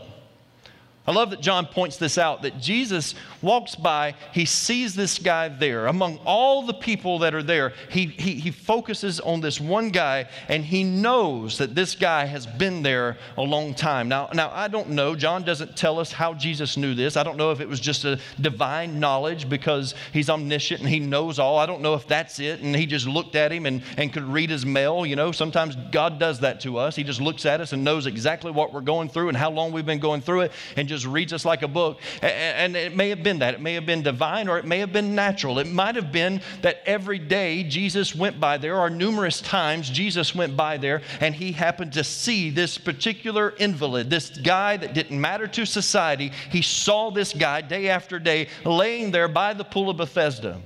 I 1.06 1.12
love 1.12 1.30
that 1.30 1.40
John 1.40 1.66
points 1.66 1.98
this 1.98 2.18
out 2.18 2.42
that 2.42 2.58
Jesus 2.58 3.14
walks 3.40 3.76
by, 3.76 4.14
he 4.32 4.44
sees 4.44 4.94
this 4.96 5.18
guy 5.18 5.48
there. 5.48 5.86
Among 5.86 6.18
all 6.24 6.62
the 6.66 6.74
people 6.74 7.20
that 7.20 7.32
are 7.32 7.44
there, 7.44 7.72
he, 7.90 8.06
he, 8.06 8.34
he, 8.34 8.50
focuses 8.50 9.20
on 9.20 9.40
this 9.40 9.60
one 9.60 9.90
guy 9.90 10.28
and 10.48 10.64
he 10.64 10.82
knows 10.82 11.58
that 11.58 11.74
this 11.74 11.94
guy 11.94 12.24
has 12.24 12.46
been 12.46 12.82
there 12.82 13.16
a 13.36 13.42
long 13.42 13.74
time. 13.74 14.08
Now, 14.08 14.28
now, 14.34 14.50
I 14.52 14.66
don't 14.66 14.90
know, 14.90 15.14
John 15.14 15.44
doesn't 15.44 15.76
tell 15.76 16.00
us 16.00 16.10
how 16.10 16.34
Jesus 16.34 16.76
knew 16.76 16.94
this. 16.94 17.16
I 17.16 17.22
don't 17.22 17.36
know 17.36 17.52
if 17.52 17.60
it 17.60 17.68
was 17.68 17.78
just 17.78 18.04
a 18.04 18.18
divine 18.40 18.98
knowledge 18.98 19.48
because 19.48 19.94
he's 20.12 20.28
omniscient 20.28 20.80
and 20.80 20.88
he 20.88 20.98
knows 20.98 21.38
all. 21.38 21.58
I 21.58 21.66
don't 21.66 21.82
know 21.82 21.94
if 21.94 22.08
that's 22.08 22.40
it 22.40 22.60
and 22.60 22.74
he 22.74 22.86
just 22.86 23.06
looked 23.06 23.36
at 23.36 23.52
him 23.52 23.66
and, 23.66 23.82
and 23.96 24.12
could 24.12 24.24
read 24.24 24.50
his 24.50 24.66
mail. 24.66 25.06
You 25.06 25.14
know, 25.14 25.30
sometimes 25.30 25.76
God 25.92 26.18
does 26.18 26.40
that 26.40 26.60
to 26.62 26.78
us. 26.78 26.96
He 26.96 27.04
just 27.04 27.20
looks 27.20 27.46
at 27.46 27.60
us 27.60 27.72
and 27.72 27.84
knows 27.84 28.06
exactly 28.06 28.50
what 28.50 28.72
we're 28.72 28.80
going 28.80 29.08
through 29.08 29.28
and 29.28 29.36
how 29.36 29.50
long 29.50 29.70
we've 29.70 29.86
been 29.86 30.00
going 30.00 30.20
through 30.20 30.40
it 30.40 30.52
and 30.76 30.88
just 30.88 30.95
just 30.96 31.12
reads 31.12 31.32
us 31.32 31.44
like 31.44 31.62
a 31.62 31.68
book. 31.68 32.00
And 32.22 32.74
it 32.76 32.96
may 32.96 33.10
have 33.10 33.22
been 33.22 33.38
that. 33.40 33.54
It 33.54 33.60
may 33.60 33.74
have 33.74 33.86
been 33.86 34.02
divine 34.02 34.48
or 34.48 34.58
it 34.58 34.64
may 34.64 34.78
have 34.78 34.92
been 34.92 35.14
natural. 35.14 35.58
It 35.58 35.66
might 35.66 35.94
have 35.94 36.10
been 36.10 36.40
that 36.62 36.82
every 36.86 37.18
day 37.18 37.62
Jesus 37.62 38.14
went 38.14 38.40
by 38.40 38.58
there, 38.58 38.76
or 38.76 38.90
numerous 38.90 39.40
times 39.40 39.88
Jesus 39.90 40.34
went 40.34 40.56
by 40.56 40.76
there, 40.76 41.02
and 41.20 41.34
he 41.34 41.52
happened 41.52 41.92
to 41.92 42.04
see 42.04 42.50
this 42.50 42.78
particular 42.78 43.50
invalid, 43.50 44.10
this 44.10 44.30
guy 44.30 44.76
that 44.76 44.94
didn't 44.94 45.20
matter 45.20 45.46
to 45.46 45.66
society. 45.66 46.32
He 46.50 46.62
saw 46.62 47.10
this 47.10 47.32
guy 47.32 47.60
day 47.60 47.88
after 47.88 48.18
day 48.18 48.48
laying 48.64 49.10
there 49.10 49.28
by 49.28 49.54
the 49.54 49.64
pool 49.64 49.90
of 49.90 49.96
Bethesda. 49.96 50.60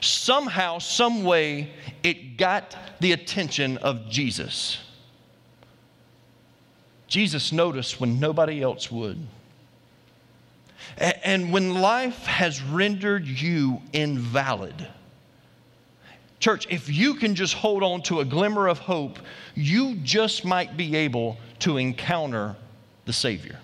Somehow, 0.00 0.78
some 0.78 1.24
way, 1.24 1.70
it 2.02 2.36
got 2.36 2.76
the 3.00 3.12
attention 3.12 3.78
of 3.78 4.08
Jesus. 4.10 4.78
Jesus 7.08 7.52
noticed 7.52 8.00
when 8.00 8.20
nobody 8.20 8.60
else 8.62 8.90
would. 8.90 9.26
And 10.98 11.52
when 11.52 11.74
life 11.74 12.24
has 12.24 12.62
rendered 12.62 13.26
you 13.26 13.82
invalid, 13.92 14.88
church, 16.40 16.66
if 16.70 16.88
you 16.88 17.14
can 17.14 17.34
just 17.34 17.54
hold 17.54 17.82
on 17.82 18.02
to 18.02 18.20
a 18.20 18.24
glimmer 18.24 18.66
of 18.66 18.78
hope, 18.78 19.18
you 19.54 19.96
just 19.96 20.44
might 20.44 20.76
be 20.76 20.96
able 20.96 21.36
to 21.60 21.76
encounter 21.76 22.56
the 23.04 23.12
Savior. 23.12 23.58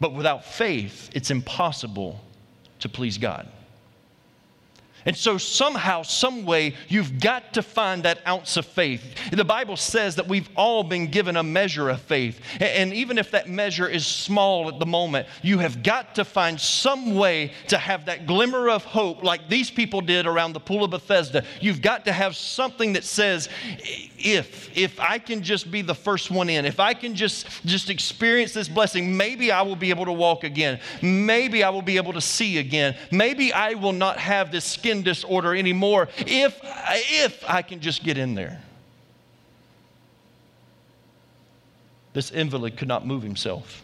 But 0.00 0.14
without 0.14 0.44
faith, 0.44 1.10
it's 1.14 1.30
impossible 1.30 2.20
to 2.80 2.88
please 2.88 3.18
God. 3.18 3.48
And 5.06 5.16
so, 5.16 5.38
somehow, 5.38 6.02
some 6.02 6.44
way, 6.44 6.74
you've 6.88 7.20
got 7.20 7.54
to 7.54 7.62
find 7.62 8.02
that 8.02 8.26
ounce 8.26 8.56
of 8.56 8.66
faith. 8.66 9.02
The 9.30 9.44
Bible 9.44 9.76
says 9.76 10.16
that 10.16 10.26
we've 10.26 10.48
all 10.56 10.82
been 10.82 11.06
given 11.06 11.36
a 11.36 11.42
measure 11.42 11.88
of 11.88 12.00
faith. 12.02 12.40
And 12.60 12.92
even 12.92 13.16
if 13.16 13.30
that 13.30 13.48
measure 13.48 13.88
is 13.88 14.04
small 14.04 14.68
at 14.68 14.80
the 14.80 14.86
moment, 14.86 15.28
you 15.42 15.58
have 15.58 15.84
got 15.84 16.16
to 16.16 16.24
find 16.24 16.60
some 16.60 17.14
way 17.14 17.52
to 17.68 17.78
have 17.78 18.06
that 18.06 18.26
glimmer 18.26 18.68
of 18.68 18.84
hope, 18.84 19.22
like 19.22 19.48
these 19.48 19.70
people 19.70 20.00
did 20.00 20.26
around 20.26 20.52
the 20.52 20.60
Pool 20.60 20.82
of 20.82 20.90
Bethesda. 20.90 21.44
You've 21.60 21.82
got 21.82 22.04
to 22.06 22.12
have 22.12 22.34
something 22.34 22.92
that 22.94 23.04
says, 23.04 23.48
if, 24.18 24.76
if 24.76 24.98
I 24.98 25.18
can 25.18 25.42
just 25.42 25.70
be 25.70 25.82
the 25.82 25.94
first 25.94 26.32
one 26.32 26.48
in, 26.48 26.64
if 26.64 26.80
I 26.80 26.94
can 26.94 27.14
just, 27.14 27.46
just 27.64 27.90
experience 27.90 28.52
this 28.52 28.68
blessing, 28.68 29.16
maybe 29.16 29.52
I 29.52 29.62
will 29.62 29.76
be 29.76 29.90
able 29.90 30.06
to 30.06 30.12
walk 30.12 30.42
again. 30.42 30.80
Maybe 31.00 31.62
I 31.62 31.70
will 31.70 31.82
be 31.82 31.96
able 31.96 32.12
to 32.14 32.20
see 32.20 32.58
again. 32.58 32.96
Maybe 33.12 33.52
I 33.52 33.74
will 33.74 33.92
not 33.92 34.18
have 34.18 34.50
this 34.50 34.64
skin 34.64 34.95
disorder 35.02 35.54
anymore 35.54 36.08
if, 36.18 36.60
if 36.62 37.44
I 37.48 37.62
can 37.62 37.80
just 37.80 38.02
get 38.02 38.18
in 38.18 38.34
there. 38.34 38.60
This 42.12 42.30
invalid 42.30 42.76
could 42.78 42.88
not 42.88 43.06
move 43.06 43.22
himself. 43.22 43.82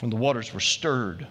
When 0.00 0.10
the 0.10 0.16
waters 0.16 0.52
were 0.52 0.60
stirred, 0.60 1.26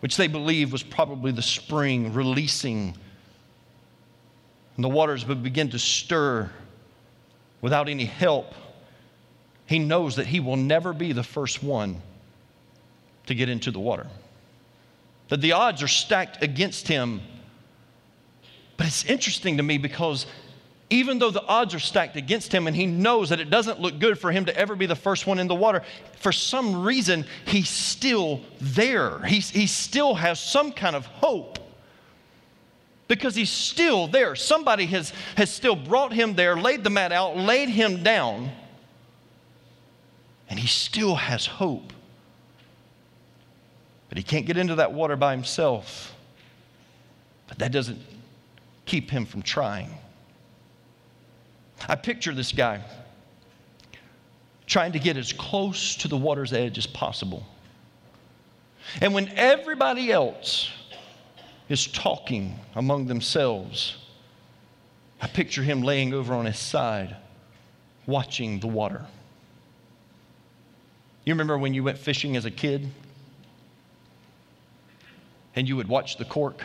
which 0.00 0.16
they 0.16 0.26
believe 0.26 0.72
was 0.72 0.82
probably 0.82 1.32
the 1.32 1.42
spring 1.42 2.12
releasing, 2.12 2.96
and 4.76 4.84
the 4.84 4.88
waters 4.88 5.26
would 5.26 5.42
begin 5.42 5.70
to 5.70 5.78
stir 5.78 6.50
without 7.60 7.88
any 7.88 8.04
help, 8.04 8.54
he 9.66 9.78
knows 9.78 10.16
that 10.16 10.26
he 10.26 10.40
will 10.40 10.56
never 10.56 10.92
be 10.92 11.12
the 11.12 11.22
first 11.22 11.62
one 11.62 12.00
to 13.28 13.34
get 13.34 13.48
into 13.48 13.70
the 13.70 13.80
water. 13.80 14.06
That 15.28 15.40
the 15.40 15.52
odds 15.52 15.82
are 15.82 15.88
stacked 15.88 16.42
against 16.42 16.88
him. 16.88 17.20
But 18.76 18.86
it's 18.86 19.04
interesting 19.04 19.56
to 19.58 19.62
me 19.62 19.78
because 19.78 20.26
even 20.90 21.18
though 21.18 21.30
the 21.30 21.44
odds 21.44 21.74
are 21.74 21.78
stacked 21.78 22.16
against 22.16 22.52
him 22.52 22.66
and 22.66 22.74
he 22.74 22.86
knows 22.86 23.28
that 23.28 23.40
it 23.40 23.50
doesn't 23.50 23.80
look 23.80 23.98
good 23.98 24.18
for 24.18 24.32
him 24.32 24.46
to 24.46 24.56
ever 24.56 24.74
be 24.74 24.86
the 24.86 24.96
first 24.96 25.26
one 25.26 25.38
in 25.38 25.46
the 25.46 25.54
water, 25.54 25.82
for 26.16 26.32
some 26.32 26.82
reason, 26.82 27.26
he's 27.46 27.68
still 27.68 28.40
there. 28.60 29.20
He's, 29.24 29.50
he 29.50 29.66
still 29.66 30.14
has 30.14 30.40
some 30.40 30.72
kind 30.72 30.96
of 30.96 31.04
hope 31.04 31.58
because 33.06 33.34
he's 33.34 33.50
still 33.50 34.08
there. 34.08 34.34
Somebody 34.34 34.86
has, 34.86 35.12
has 35.36 35.52
still 35.52 35.76
brought 35.76 36.12
him 36.12 36.34
there, 36.34 36.56
laid 36.56 36.84
the 36.84 36.90
mat 36.90 37.12
out, 37.12 37.36
laid 37.36 37.68
him 37.68 38.02
down, 38.02 38.50
and 40.48 40.58
he 40.58 40.66
still 40.66 41.16
has 41.16 41.44
hope. 41.44 41.92
But 44.08 44.18
he 44.18 44.24
can't 44.24 44.46
get 44.46 44.56
into 44.56 44.76
that 44.76 44.92
water 44.92 45.16
by 45.16 45.32
himself. 45.32 46.14
But 47.46 47.58
that 47.58 47.72
doesn't 47.72 48.00
keep 48.86 49.10
him 49.10 49.26
from 49.26 49.42
trying. 49.42 49.90
I 51.88 51.94
picture 51.94 52.34
this 52.34 52.52
guy 52.52 52.82
trying 54.66 54.92
to 54.92 54.98
get 54.98 55.16
as 55.16 55.32
close 55.32 55.96
to 55.96 56.08
the 56.08 56.16
water's 56.16 56.52
edge 56.52 56.76
as 56.78 56.86
possible. 56.86 57.46
And 59.00 59.14
when 59.14 59.28
everybody 59.36 60.12
else 60.12 60.70
is 61.68 61.86
talking 61.86 62.58
among 62.74 63.06
themselves, 63.06 63.96
I 65.20 65.26
picture 65.26 65.62
him 65.62 65.82
laying 65.82 66.14
over 66.14 66.34
on 66.34 66.46
his 66.46 66.58
side, 66.58 67.16
watching 68.06 68.60
the 68.60 68.66
water. 68.66 69.04
You 71.24 71.34
remember 71.34 71.58
when 71.58 71.74
you 71.74 71.82
went 71.82 71.98
fishing 71.98 72.36
as 72.36 72.44
a 72.44 72.50
kid? 72.50 72.88
And 75.54 75.68
you 75.68 75.76
would 75.76 75.88
watch 75.88 76.16
the 76.16 76.24
cork. 76.24 76.62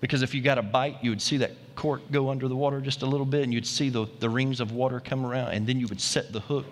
Because 0.00 0.22
if 0.22 0.34
you 0.34 0.40
got 0.40 0.58
a 0.58 0.62
bite, 0.62 1.02
you 1.02 1.10
would 1.10 1.22
see 1.22 1.38
that 1.38 1.52
cork 1.74 2.02
go 2.10 2.30
under 2.30 2.48
the 2.48 2.56
water 2.56 2.80
just 2.80 3.02
a 3.02 3.06
little 3.06 3.26
bit, 3.26 3.42
and 3.42 3.52
you'd 3.52 3.66
see 3.66 3.88
the, 3.88 4.06
the 4.20 4.28
rings 4.28 4.60
of 4.60 4.72
water 4.72 5.00
come 5.00 5.26
around, 5.26 5.50
and 5.50 5.66
then 5.66 5.80
you 5.80 5.86
would 5.88 6.00
set 6.00 6.32
the 6.32 6.40
hook. 6.40 6.66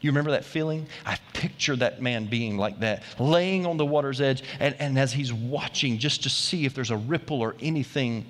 You 0.00 0.10
remember 0.10 0.30
that 0.32 0.44
feeling? 0.44 0.86
I 1.04 1.18
picture 1.32 1.74
that 1.76 2.00
man 2.00 2.26
being 2.26 2.56
like 2.56 2.80
that, 2.80 3.02
laying 3.18 3.66
on 3.66 3.76
the 3.76 3.86
water's 3.86 4.20
edge, 4.20 4.42
and, 4.60 4.76
and 4.78 4.98
as 4.98 5.12
he's 5.12 5.32
watching 5.32 5.98
just 5.98 6.22
to 6.22 6.30
see 6.30 6.64
if 6.66 6.74
there's 6.74 6.90
a 6.90 6.96
ripple 6.96 7.40
or 7.40 7.56
anything, 7.60 8.26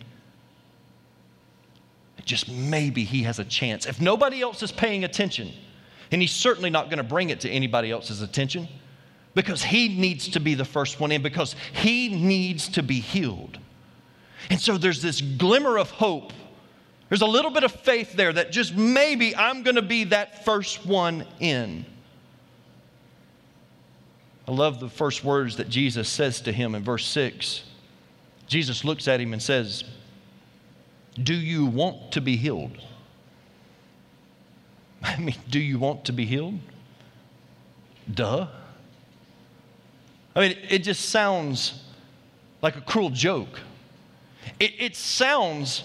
just 2.25 2.51
maybe 2.51 3.05
he 3.05 3.22
has 3.22 3.38
a 3.38 3.44
chance. 3.44 3.87
If 3.87 4.01
nobody 4.01 4.40
else 4.40 4.62
is 4.62 4.72
paying 4.72 5.05
attention, 5.05 5.53
and 6.11 6.22
he's 6.22 6.33
certainly 6.33 6.70
not 6.70 6.87
going 6.87 6.99
to 6.99 7.05
bring 7.05 7.31
it 7.31 7.40
to 7.40 7.51
anybody 7.51 7.90
else's 7.90 8.22
attention, 8.22 8.68
because 9.37 9.62
he 9.62 9.88
needs 9.88 10.31
to 10.31 10.40
be 10.40 10.55
the 10.55 10.64
first 10.64 10.99
one 10.99 11.12
in, 11.12 11.20
because 11.20 11.55
he 11.75 12.09
needs 12.09 12.70
to 12.70 12.83
be 12.83 13.01
healed. 13.01 13.59
And 14.49 14.59
so 14.59 14.79
there's 14.79 15.03
this 15.03 15.20
glimmer 15.20 15.77
of 15.77 15.90
hope. 15.90 16.33
There's 17.11 17.20
a 17.20 17.27
little 17.27 17.51
bit 17.51 17.62
of 17.62 17.70
faith 17.70 18.14
there 18.14 18.33
that 18.33 18.51
just 18.51 18.75
maybe 18.75 19.37
I'm 19.37 19.62
going 19.62 19.77
to 19.77 19.83
be 19.83 20.05
that 20.05 20.46
first 20.46 20.87
one 20.87 21.27
in. 21.38 21.85
I 24.49 24.53
love 24.53 24.81
the 24.81 24.88
first 24.88 25.22
words 25.22 25.59
that 25.59 25.68
Jesus 25.68 26.09
says 26.09 26.40
to 26.40 26.53
him 26.53 26.75
in 26.75 26.83
verse 26.83 27.05
6. 27.05 27.62
Jesus 28.46 28.85
looks 28.85 29.07
at 29.07 29.20
him 29.20 29.35
and 29.35 29.42
says, 29.42 29.85
Do 31.22 31.35
you 31.35 31.66
want 31.66 32.12
to 32.12 32.22
be 32.22 32.37
healed? 32.37 32.79
I 35.03 35.18
mean, 35.18 35.37
do 35.51 35.61
you 35.61 35.79
want 35.79 36.07
to 36.07 36.12
be 36.12 36.25
healed? 36.25 36.59
Duh. 38.11 38.46
I 40.37 40.40
mean, 40.40 40.59
it 40.68 40.81
just 40.81 41.09
sounds 41.09 41.83
like 42.62 42.77
a 42.77 42.83
cruel 42.83 43.11
joke. 43.11 43.59
It, 44.61 44.72
it 44.79 44.94
sounds 44.94 45.83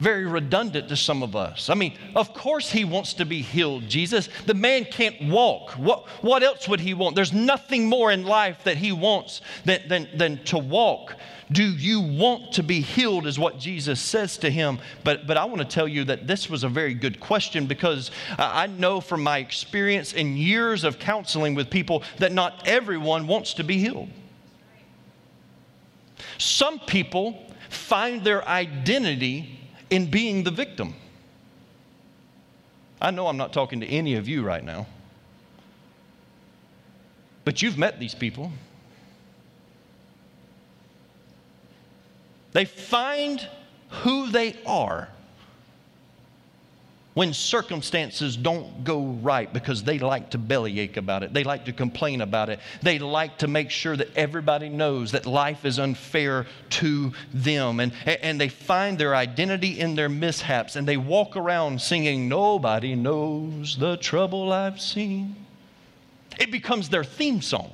very 0.00 0.26
redundant 0.26 0.88
to 0.88 0.96
some 0.96 1.22
of 1.22 1.34
us. 1.34 1.70
I 1.70 1.74
mean, 1.74 1.94
of 2.14 2.32
course 2.34 2.70
he 2.70 2.84
wants 2.84 3.14
to 3.14 3.24
be 3.24 3.40
healed, 3.40 3.88
Jesus. 3.88 4.28
The 4.46 4.54
man 4.54 4.84
can't 4.84 5.28
walk. 5.28 5.72
What, 5.72 6.06
what 6.22 6.42
else 6.42 6.68
would 6.68 6.80
he 6.80 6.94
want? 6.94 7.16
There's 7.16 7.32
nothing 7.32 7.88
more 7.88 8.12
in 8.12 8.24
life 8.24 8.62
that 8.64 8.76
he 8.76 8.92
wants 8.92 9.40
than, 9.64 9.88
than, 9.88 10.08
than 10.14 10.44
to 10.44 10.58
walk. 10.58 11.16
Do 11.50 11.64
you 11.64 12.00
want 12.00 12.52
to 12.54 12.62
be 12.62 12.80
healed, 12.80 13.26
is 13.26 13.38
what 13.38 13.58
Jesus 13.58 14.00
says 14.00 14.36
to 14.38 14.50
him. 14.50 14.78
But, 15.02 15.26
but 15.26 15.38
I 15.38 15.46
want 15.46 15.58
to 15.58 15.64
tell 15.64 15.88
you 15.88 16.04
that 16.04 16.26
this 16.26 16.50
was 16.50 16.62
a 16.62 16.68
very 16.68 16.92
good 16.92 17.20
question 17.20 17.66
because 17.66 18.10
I 18.38 18.66
know 18.66 19.00
from 19.00 19.22
my 19.22 19.38
experience 19.38 20.12
and 20.12 20.38
years 20.38 20.84
of 20.84 20.98
counseling 20.98 21.54
with 21.54 21.70
people 21.70 22.02
that 22.18 22.32
not 22.32 22.68
everyone 22.68 23.26
wants 23.26 23.54
to 23.54 23.64
be 23.64 23.78
healed. 23.78 24.10
Some 26.36 26.78
people 26.80 27.50
find 27.70 28.22
their 28.24 28.46
identity 28.46 29.58
in 29.90 30.10
being 30.10 30.44
the 30.44 30.50
victim. 30.50 30.94
I 33.00 33.10
know 33.10 33.26
I'm 33.26 33.36
not 33.36 33.52
talking 33.52 33.80
to 33.80 33.86
any 33.86 34.16
of 34.16 34.28
you 34.28 34.42
right 34.42 34.62
now, 34.62 34.86
but 37.44 37.62
you've 37.62 37.78
met 37.78 37.98
these 37.98 38.14
people. 38.14 38.52
They 42.58 42.64
find 42.64 43.46
who 44.02 44.32
they 44.32 44.56
are 44.66 45.08
when 47.14 47.32
circumstances 47.32 48.36
don't 48.36 48.82
go 48.82 49.00
right 49.00 49.52
because 49.52 49.84
they 49.84 50.00
like 50.00 50.30
to 50.30 50.38
bellyache 50.38 50.96
about 50.96 51.22
it. 51.22 51.32
They 51.32 51.44
like 51.44 51.66
to 51.66 51.72
complain 51.72 52.20
about 52.20 52.48
it. 52.48 52.58
They 52.82 52.98
like 52.98 53.38
to 53.38 53.46
make 53.46 53.70
sure 53.70 53.96
that 53.96 54.08
everybody 54.16 54.70
knows 54.70 55.12
that 55.12 55.24
life 55.24 55.64
is 55.64 55.78
unfair 55.78 56.46
to 56.70 57.12
them. 57.32 57.78
And, 57.78 57.92
and 58.04 58.40
they 58.40 58.48
find 58.48 58.98
their 58.98 59.14
identity 59.14 59.78
in 59.78 59.94
their 59.94 60.08
mishaps 60.08 60.74
and 60.74 60.84
they 60.84 60.96
walk 60.96 61.36
around 61.36 61.80
singing, 61.80 62.28
Nobody 62.28 62.96
knows 62.96 63.76
the 63.76 63.98
trouble 63.98 64.52
I've 64.52 64.80
seen. 64.80 65.36
It 66.40 66.50
becomes 66.50 66.88
their 66.88 67.04
theme 67.04 67.40
song. 67.40 67.70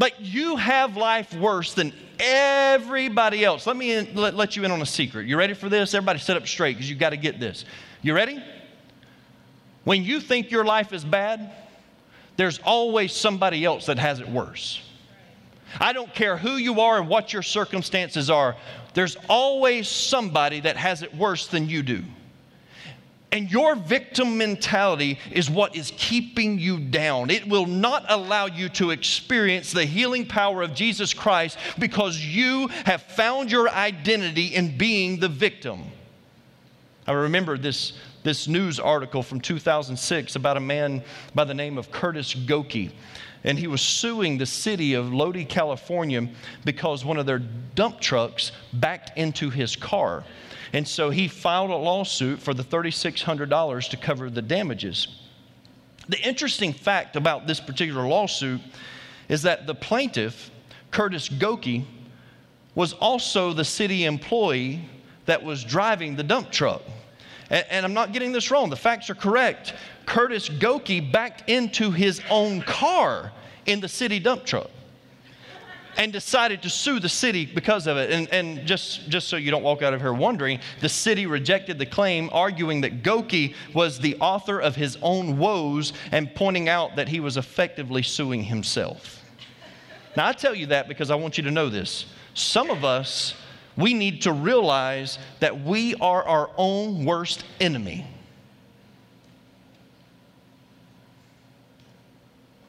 But 0.00 0.18
you 0.18 0.56
have 0.56 0.96
life 0.96 1.34
worse 1.34 1.74
than 1.74 1.92
everybody 2.18 3.44
else. 3.44 3.66
Let 3.66 3.76
me 3.76 3.92
in, 3.92 4.14
let, 4.14 4.34
let 4.34 4.56
you 4.56 4.64
in 4.64 4.70
on 4.70 4.80
a 4.80 4.86
secret. 4.86 5.26
You 5.26 5.36
ready 5.36 5.52
for 5.52 5.68
this? 5.68 5.92
Everybody 5.92 6.20
sit 6.20 6.38
up 6.38 6.48
straight 6.48 6.76
because 6.76 6.88
you 6.88 6.96
got 6.96 7.10
to 7.10 7.18
get 7.18 7.38
this. 7.38 7.66
You 8.00 8.14
ready? 8.14 8.42
When 9.84 10.02
you 10.02 10.18
think 10.18 10.50
your 10.50 10.64
life 10.64 10.94
is 10.94 11.04
bad, 11.04 11.52
there's 12.38 12.60
always 12.60 13.12
somebody 13.12 13.62
else 13.62 13.84
that 13.86 13.98
has 13.98 14.20
it 14.20 14.28
worse. 14.30 14.80
I 15.78 15.92
don't 15.92 16.14
care 16.14 16.38
who 16.38 16.56
you 16.56 16.80
are 16.80 16.98
and 16.98 17.06
what 17.06 17.34
your 17.34 17.42
circumstances 17.42 18.30
are, 18.30 18.56
there's 18.94 19.18
always 19.28 19.86
somebody 19.86 20.60
that 20.60 20.78
has 20.78 21.02
it 21.02 21.14
worse 21.14 21.46
than 21.46 21.68
you 21.68 21.82
do. 21.82 22.02
And 23.32 23.50
your 23.50 23.76
victim 23.76 24.38
mentality 24.38 25.18
is 25.30 25.48
what 25.48 25.76
is 25.76 25.92
keeping 25.96 26.58
you 26.58 26.80
down. 26.80 27.30
It 27.30 27.46
will 27.46 27.66
not 27.66 28.04
allow 28.08 28.46
you 28.46 28.68
to 28.70 28.90
experience 28.90 29.72
the 29.72 29.84
healing 29.84 30.26
power 30.26 30.62
of 30.62 30.74
Jesus 30.74 31.14
Christ 31.14 31.56
because 31.78 32.18
you 32.18 32.68
have 32.86 33.02
found 33.02 33.52
your 33.52 33.68
identity 33.68 34.46
in 34.46 34.76
being 34.76 35.20
the 35.20 35.28
victim. 35.28 35.84
I 37.06 37.12
remember 37.12 37.56
this, 37.56 37.92
this 38.24 38.48
news 38.48 38.80
article 38.80 39.22
from 39.22 39.40
2006 39.40 40.34
about 40.34 40.56
a 40.56 40.60
man 40.60 41.02
by 41.32 41.44
the 41.44 41.54
name 41.54 41.78
of 41.78 41.92
Curtis 41.92 42.34
Gokey. 42.34 42.90
And 43.44 43.58
he 43.58 43.68
was 43.68 43.80
suing 43.80 44.38
the 44.38 44.46
city 44.46 44.94
of 44.94 45.12
Lodi, 45.12 45.44
California, 45.44 46.28
because 46.64 47.04
one 47.04 47.16
of 47.16 47.26
their 47.26 47.38
dump 47.38 48.00
trucks 48.00 48.52
backed 48.72 49.16
into 49.16 49.50
his 49.50 49.76
car. 49.76 50.24
And 50.72 50.86
so 50.86 51.10
he 51.10 51.28
filed 51.28 51.70
a 51.70 51.76
lawsuit 51.76 52.40
for 52.40 52.54
the 52.54 52.62
$3,600 52.62 53.90
to 53.90 53.96
cover 53.96 54.30
the 54.30 54.42
damages. 54.42 55.08
The 56.08 56.20
interesting 56.20 56.72
fact 56.72 57.16
about 57.16 57.46
this 57.46 57.60
particular 57.60 58.06
lawsuit 58.06 58.60
is 59.28 59.42
that 59.42 59.66
the 59.66 59.74
plaintiff, 59.74 60.50
Curtis 60.90 61.28
Gokey, 61.28 61.84
was 62.74 62.92
also 62.94 63.52
the 63.52 63.64
city 63.64 64.04
employee 64.04 64.80
that 65.26 65.42
was 65.42 65.64
driving 65.64 66.16
the 66.16 66.22
dump 66.22 66.50
truck. 66.50 66.82
And, 67.50 67.66
and, 67.70 67.84
I'm 67.84 67.94
not 67.94 68.12
getting 68.12 68.32
this 68.32 68.50
wrong, 68.50 68.70
the 68.70 68.76
facts 68.76 69.10
are 69.10 69.14
correct. 69.14 69.74
Curtis 70.06 70.48
Gokey 70.48 71.12
backed 71.12 71.50
into 71.50 71.90
his 71.90 72.20
own 72.30 72.62
car 72.62 73.32
in 73.66 73.80
the 73.80 73.88
city 73.88 74.20
dump 74.20 74.44
truck 74.44 74.70
and 75.96 76.12
decided 76.12 76.62
to 76.62 76.70
sue 76.70 77.00
the 77.00 77.08
city 77.08 77.46
because 77.46 77.86
of 77.86 77.96
it. 77.96 78.10
And, 78.10 78.28
and 78.28 78.66
just, 78.66 79.08
just 79.08 79.28
so 79.28 79.36
you 79.36 79.50
don't 79.50 79.62
walk 79.62 79.82
out 79.82 79.94
of 79.94 80.00
here 80.00 80.12
wondering, 80.12 80.60
the 80.80 80.88
city 80.88 81.26
rejected 81.26 81.78
the 81.78 81.86
claim, 81.86 82.30
arguing 82.32 82.80
that 82.82 83.02
Gokey 83.02 83.54
was 83.74 83.98
the 83.98 84.16
author 84.16 84.60
of 84.60 84.76
his 84.76 84.96
own 85.02 85.38
woes 85.38 85.92
and 86.12 86.34
pointing 86.34 86.68
out 86.68 86.96
that 86.96 87.08
he 87.08 87.20
was 87.20 87.36
effectively 87.36 88.02
suing 88.02 88.44
himself. 88.44 89.22
Now, 90.16 90.26
I 90.26 90.32
tell 90.32 90.54
you 90.54 90.66
that 90.66 90.88
because 90.88 91.10
I 91.10 91.14
want 91.14 91.38
you 91.38 91.44
to 91.44 91.50
know 91.50 91.68
this. 91.68 92.06
Some 92.34 92.70
of 92.70 92.84
us, 92.84 93.34
we 93.76 93.94
need 93.94 94.22
to 94.22 94.32
realize 94.32 95.18
that 95.40 95.62
we 95.62 95.94
are 95.96 96.22
our 96.22 96.50
own 96.56 97.04
worst 97.04 97.44
enemy. 97.60 98.06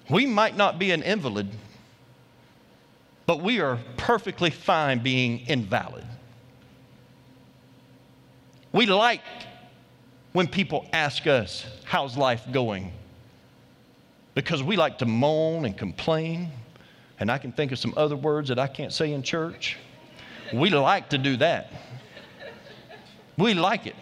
We 0.10 0.26
might 0.26 0.58
not 0.58 0.78
be 0.78 0.92
an 0.92 1.04
invalid, 1.04 1.50
but 3.26 3.42
we 3.42 3.60
are 3.60 3.78
perfectly 3.98 4.50
fine 4.50 5.00
being 5.00 5.40
invalid. 5.48 6.06
We 8.72 8.86
like 8.86 9.22
when 10.34 10.48
people 10.48 10.86
ask 10.94 11.28
us, 11.28 11.66
How's 11.84 12.16
life 12.16 12.44
going? 12.52 12.94
Because 14.34 14.64
we 14.64 14.78
like 14.78 14.98
to 15.00 15.06
moan 15.06 15.66
and 15.66 15.78
complain, 15.78 16.50
and 17.20 17.30
I 17.30 17.38
can 17.38 17.52
think 17.52 17.72
of 17.72 17.80
some 17.80 17.94
other 17.98 18.16
words 18.16 18.48
that 18.48 18.60
I 18.60 18.68
can't 18.68 18.94
say 18.94 19.12
in 19.12 19.24
church. 19.24 19.78
We 20.54 20.70
like 20.70 21.10
to 21.10 21.18
do 21.18 21.38
that. 21.38 21.72
We 23.38 23.54
like 23.54 23.88
it 23.88 23.96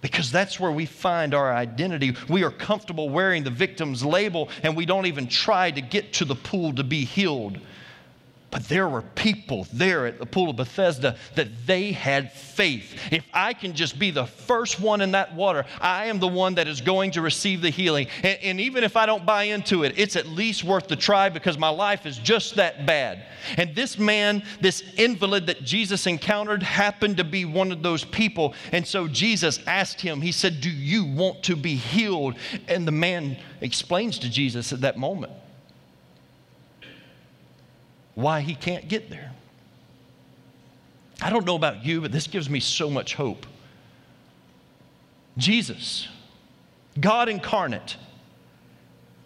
because 0.00 0.30
that's 0.30 0.60
where 0.60 0.70
we 0.70 0.86
find 0.86 1.34
our 1.34 1.52
identity. 1.52 2.14
We 2.28 2.44
are 2.44 2.50
comfortable 2.50 3.08
wearing 3.08 3.42
the 3.42 3.50
victim's 3.50 4.04
label, 4.04 4.48
and 4.62 4.76
we 4.76 4.86
don't 4.86 5.06
even 5.06 5.26
try 5.26 5.70
to 5.70 5.80
get 5.80 6.12
to 6.14 6.24
the 6.24 6.34
pool 6.36 6.72
to 6.74 6.84
be 6.84 7.04
healed. 7.04 7.58
But 8.50 8.68
there 8.68 8.88
were 8.88 9.02
people 9.02 9.66
there 9.72 10.06
at 10.06 10.18
the 10.18 10.26
pool 10.26 10.50
of 10.50 10.56
Bethesda 10.56 11.16
that 11.34 11.66
they 11.66 11.90
had 11.90 12.32
faith. 12.32 12.98
If 13.10 13.24
I 13.34 13.52
can 13.52 13.74
just 13.74 13.98
be 13.98 14.12
the 14.12 14.26
first 14.26 14.78
one 14.78 15.00
in 15.00 15.10
that 15.12 15.34
water, 15.34 15.64
I 15.80 16.06
am 16.06 16.20
the 16.20 16.28
one 16.28 16.54
that 16.54 16.68
is 16.68 16.80
going 16.80 17.10
to 17.12 17.22
receive 17.22 17.60
the 17.60 17.70
healing. 17.70 18.06
And, 18.22 18.38
and, 18.42 18.60
even 18.60 18.84
if 18.84 18.96
I 18.96 19.04
don't 19.04 19.26
buy 19.26 19.44
into 19.44 19.82
it, 19.82 19.98
it's 19.98 20.14
at 20.14 20.26
least 20.26 20.62
worth 20.62 20.86
the 20.86 20.96
try 20.96 21.28
because 21.28 21.58
my 21.58 21.68
life 21.68 22.06
is 22.06 22.18
just 22.18 22.54
that 22.54 22.86
bad. 22.86 23.26
And 23.56 23.74
this 23.74 23.98
man, 23.98 24.44
this 24.60 24.82
invalid 24.96 25.48
that 25.48 25.64
Jesus 25.64 26.06
encountered, 26.06 26.62
happened 26.62 27.16
to 27.16 27.24
be 27.24 27.44
one 27.44 27.72
of 27.72 27.82
those 27.82 28.04
people. 28.04 28.54
And 28.70 28.86
so 28.86 29.08
Jesus 29.08 29.58
asked 29.66 30.00
him, 30.00 30.20
He 30.20 30.32
said, 30.32 30.60
Do 30.60 30.70
you 30.70 31.04
want 31.04 31.42
to 31.44 31.56
be 31.56 31.74
healed? 31.74 32.36
And 32.68 32.86
the 32.86 32.92
man 32.92 33.38
explains 33.60 34.20
to 34.20 34.30
Jesus 34.30 34.72
at 34.72 34.82
that 34.82 34.96
moment 34.96 35.32
why 38.16 38.40
he 38.40 38.54
can't 38.54 38.88
get 38.88 39.08
there. 39.08 39.30
I 41.22 41.30
don't 41.30 41.46
know 41.46 41.54
about 41.54 41.84
you, 41.84 42.00
but 42.00 42.10
this 42.10 42.26
gives 42.26 42.50
me 42.50 42.60
so 42.60 42.90
much 42.90 43.14
hope. 43.14 43.46
Jesus, 45.36 46.08
God 46.98 47.28
incarnate, 47.28 47.96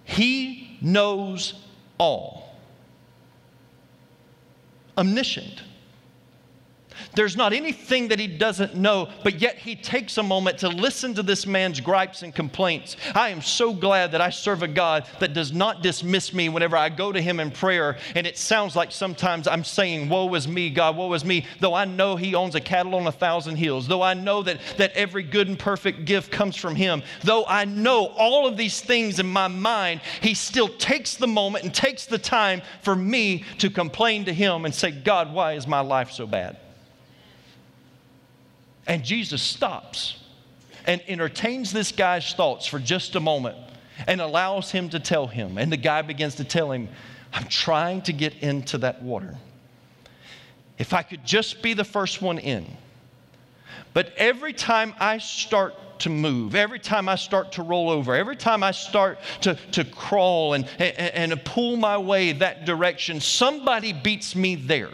he 0.05 0.77
knows 0.83 1.55
all. 1.99 2.57
Omniscient. 4.99 5.63
There's 7.15 7.37
not 7.37 7.53
anything 7.53 8.09
that 8.09 8.19
he 8.19 8.27
doesn't 8.27 8.75
know, 8.75 9.09
but 9.25 9.41
yet 9.41 9.59
he 9.59 9.75
takes 9.77 10.19
a 10.19 10.23
moment 10.23 10.59
to 10.59 10.69
listen 10.69 11.15
to 11.15 11.23
this 11.23 11.47
man's 11.47 11.81
gripes 11.81 12.23
and 12.23 12.35
complaints. 12.35 12.97
I 13.15 13.31
am 13.31 13.43
so 13.43 13.73
glad 13.73 14.13
that 14.13 14.21
I 14.21 14.31
serve 14.31 14.63
a 14.63 14.69
God 14.69 15.07
that 15.19 15.33
does 15.33 15.53
not 15.53 15.83
dismiss 15.83 16.33
me 16.33 16.49
whenever 16.49 16.77
I 16.77 16.89
go 16.89 17.13
to 17.13 17.21
him 17.21 17.41
in 17.41 17.51
prayer. 17.51 17.97
And 18.15 18.27
it 18.27 18.39
sounds 18.39 18.77
like 18.77 18.93
sometimes 18.93 19.49
I'm 19.49 19.65
saying, 19.65 20.09
Woe 20.09 20.33
is 20.35 20.49
me, 20.49 20.71
God, 20.71 20.97
woe 20.97 21.13
is 21.13 21.25
me, 21.25 21.47
though 21.61 21.75
I 21.75 21.85
know 21.85 22.17
he 22.17 22.35
owns 22.35 22.55
a 22.55 22.61
cattle 22.61 22.95
on 22.95 23.07
a 23.07 23.13
thousand 23.13 23.57
hills, 23.57 23.87
though 23.87 24.03
I 24.03 24.15
know 24.15 24.43
that, 24.43 24.61
that 24.77 24.93
every 24.93 25.23
good 25.23 25.49
and 25.49 25.59
perfect 25.59 26.05
gift 26.05 26.31
comes 26.31 26.57
from 26.57 26.75
him, 26.75 27.03
though 27.23 27.45
I 27.47 27.65
know 27.65 28.07
all 28.17 28.47
of 28.47 28.57
these 28.57 28.81
things 28.81 29.19
in 29.19 29.27
my 29.27 29.49
mind, 29.49 30.01
he 30.21 30.35
still 30.35 30.69
takes 30.69 31.17
the 31.17 31.27
moment 31.27 31.65
and 31.65 31.75
takes 31.75 32.07
the 32.07 32.19
time 32.19 32.63
for 32.83 32.95
me 32.95 33.45
to 33.59 33.71
complain 33.71 34.25
to 34.27 34.33
him 34.33 34.65
and 34.65 34.75
say, 34.75 34.91
God, 34.91 35.33
why 35.33 35.53
is 35.53 35.67
my 35.67 35.81
life 35.81 36.11
so 36.11 36.27
bad? 36.27 36.57
And 38.91 39.05
Jesus 39.05 39.41
stops 39.41 40.17
and 40.85 41.01
entertains 41.07 41.73
this 41.73 41.93
guy's 41.93 42.33
thoughts 42.33 42.67
for 42.67 42.81
just 42.81 43.15
a 43.15 43.21
moment 43.21 43.57
and 44.09 44.21
allows 44.21 44.73
him 44.73 44.89
to 44.89 44.99
tell 44.99 45.29
him. 45.29 45.59
And 45.59 45.71
the 45.71 45.77
guy 45.77 46.03
begins 46.03 46.35
to 46.35 46.45
tell 46.45 46.73
him, 46.73 46.89
I'm 47.33 47.45
trying 47.45 48.03
to 48.03 48.13
get 48.13 48.35
into 48.39 48.79
that 48.79 49.01
water. 49.01 49.37
If 50.77 50.93
I 50.93 51.03
could 51.03 51.25
just 51.25 51.63
be 51.63 51.73
the 51.73 51.85
first 51.85 52.21
one 52.21 52.41
in. 52.41 52.67
But 53.95 54.13
every 54.17 54.53
time 54.53 54.93
I 54.99 55.19
start 55.19 56.01
to 56.01 56.11
move, 56.11 56.57
every 56.57 56.81
time 56.81 57.09
I 57.09 57.15
start 57.15 57.53
to 57.53 57.63
roll 57.63 57.91
over, 57.91 58.17
every 58.17 58.35
time 58.35 58.65
I 58.65 58.73
start 58.73 59.21
to, 59.43 59.55
to 59.71 59.85
crawl 59.85 60.55
and, 60.55 60.67
and, 60.81 61.33
and 61.33 61.45
pull 61.45 61.77
my 61.77 61.97
way 61.97 62.33
that 62.33 62.65
direction, 62.65 63.21
somebody 63.21 63.93
beats 63.93 64.35
me 64.35 64.57
there. 64.57 64.91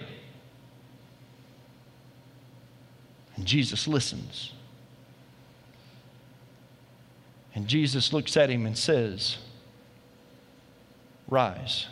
And 3.36 3.36
Jesus 3.47 3.87
listens. 3.87 4.53
And 7.55 7.67
Jesus 7.67 8.13
looks 8.13 8.37
at 8.37 8.51
him 8.51 8.67
and 8.67 8.77
says, 8.77 9.39
Rise. 11.29 11.87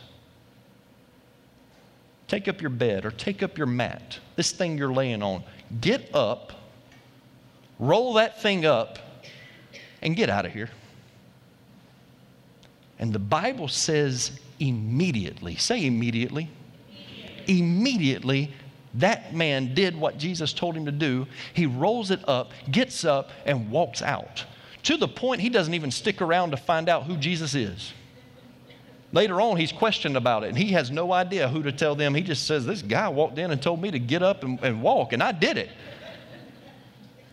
Take 2.29 2.49
up 2.49 2.61
your 2.61 2.71
bed 2.71 3.05
or 3.05 3.11
take 3.11 3.43
up 3.43 3.59
your 3.59 3.67
mat, 3.67 4.19
this 4.37 4.53
thing 4.53 4.79
you're 4.79 4.93
laying 4.93 5.23
on. 5.23 5.43
Get 5.81 6.15
up, 6.15 6.53
roll 7.79 8.15
that 8.15 8.41
thing 8.41 8.65
up, 8.65 8.99
and 10.03 10.17
get 10.17 10.31
out 10.31 10.47
of 10.47 10.53
here. 10.53 10.71
And 12.99 13.13
the 13.13 13.19
Bible 13.19 13.69
says 13.69 14.39
immediately, 14.61 15.57
say 15.57 15.87
immediately, 15.87 16.49
immediately, 17.47 17.59
immediately 17.59 18.53
that 18.95 19.35
man 19.35 19.75
did 19.75 19.97
what 19.97 20.19
Jesus 20.19 20.53
told 20.53 20.77
him 20.77 20.87
to 20.87 20.93
do. 20.93 21.27
He 21.53 21.67
rolls 21.67 22.11
it 22.11 22.27
up, 22.29 22.53
gets 22.71 23.05
up, 23.05 23.31
and 23.45 23.71
walks 23.71 24.03
out. 24.03 24.45
To 24.85 24.97
the 24.97 25.09
point 25.09 25.41
he 25.41 25.49
doesn't 25.49 25.75
even 25.75 25.91
stick 25.91 26.21
around 26.21 26.51
to 26.51 26.57
find 26.57 26.89
out 26.89 27.05
who 27.05 27.17
Jesus 27.17 27.55
is. 27.55 27.93
Later 29.13 29.41
on, 29.41 29.57
he's 29.57 29.73
questioned 29.73 30.17
about 30.17 30.43
it, 30.43 30.49
and 30.49 30.59
he 30.59 30.73
has 30.73 30.91
no 30.91 31.13
idea 31.13 31.49
who 31.49 31.63
to 31.63 31.71
tell 31.71 31.95
them. 31.95 32.15
He 32.15 32.23
just 32.23 32.47
says, 32.47 32.67
This 32.67 32.83
guy 32.83 33.09
walked 33.09 33.39
in 33.39 33.53
and 33.53 33.63
told 33.63 33.81
me 33.81 33.93
to 33.93 33.99
get 33.99 34.23
up 34.23 34.43
and, 34.43 34.59
and 34.61 34.83
walk, 34.83 35.13
and 35.13 35.23
I 35.23 35.31
did 35.31 35.57
it. 35.57 35.71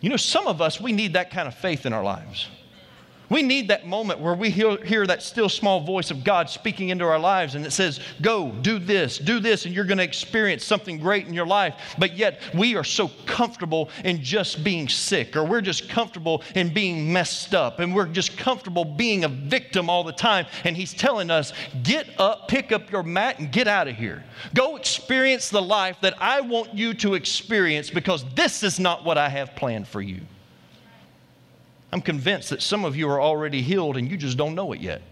You 0.00 0.08
know, 0.08 0.16
some 0.16 0.46
of 0.46 0.60
us, 0.60 0.80
we 0.80 0.92
need 0.92 1.14
that 1.14 1.30
kind 1.30 1.48
of 1.48 1.54
faith 1.54 1.84
in 1.84 1.92
our 1.92 2.02
lives. 2.02 2.48
We 3.32 3.40
need 3.40 3.68
that 3.68 3.86
moment 3.86 4.20
where 4.20 4.34
we 4.34 4.50
hear, 4.50 4.76
hear, 4.84 5.06
that 5.06 5.22
still 5.22 5.48
small 5.48 5.80
voice 5.80 6.10
of 6.10 6.22
God 6.22 6.50
speaking 6.50 6.90
into 6.90 7.06
our 7.06 7.18
lives 7.18 7.54
and 7.54 7.64
it 7.64 7.70
says, 7.70 7.98
Go, 8.20 8.50
do 8.50 8.78
this, 8.78 9.16
do 9.16 9.40
this, 9.40 9.64
and 9.64 9.74
you're 9.74 9.86
going 9.86 9.96
to 9.96 10.04
experience 10.04 10.66
something 10.66 10.98
great 10.98 11.26
in 11.26 11.32
your 11.32 11.46
life. 11.46 11.74
But 11.96 12.14
yet 12.14 12.42
we 12.54 12.76
are 12.76 12.84
so 12.84 13.08
comfortable 13.24 13.88
in 14.04 14.22
just 14.22 14.62
being 14.62 14.86
sick, 14.86 15.34
or 15.34 15.44
we're 15.44 15.62
just 15.62 15.88
comfortable 15.88 16.42
in 16.54 16.74
being 16.74 17.10
messed 17.10 17.54
up, 17.54 17.80
and 17.80 17.94
we're 17.94 18.04
just 18.04 18.36
comfortable 18.36 18.84
being 18.84 19.24
a 19.24 19.28
victim 19.28 19.88
all 19.88 20.04
the 20.04 20.12
time. 20.12 20.44
And 20.64 20.76
He's 20.76 20.92
telling 20.92 21.30
us, 21.30 21.54
Get 21.84 22.08
up, 22.18 22.48
pick 22.48 22.70
up 22.70 22.90
your 22.92 23.02
mat, 23.02 23.38
and 23.38 23.50
get 23.50 23.66
out 23.66 23.88
of 23.88 23.96
here. 23.96 24.22
Go 24.52 24.76
experience 24.76 25.48
the 25.48 25.62
life 25.62 25.96
that 26.02 26.20
I 26.20 26.42
want 26.42 26.74
you 26.74 26.92
to 26.94 27.14
experience 27.14 27.88
because 27.88 28.26
this 28.34 28.62
is 28.62 28.78
not 28.78 29.06
what 29.06 29.16
I 29.16 29.30
have 29.30 29.56
planned 29.56 29.88
for 29.88 30.02
you. 30.02 30.20
I'm 31.92 32.00
convinced 32.00 32.50
that 32.50 32.62
some 32.62 32.84
of 32.84 32.96
you 32.96 33.08
are 33.10 33.20
already 33.20 33.60
healed 33.60 33.96
and 33.96 34.10
you 34.10 34.16
just 34.16 34.38
don't 34.38 34.54
know 34.54 34.72
it 34.72 34.80
yet. 34.80 35.02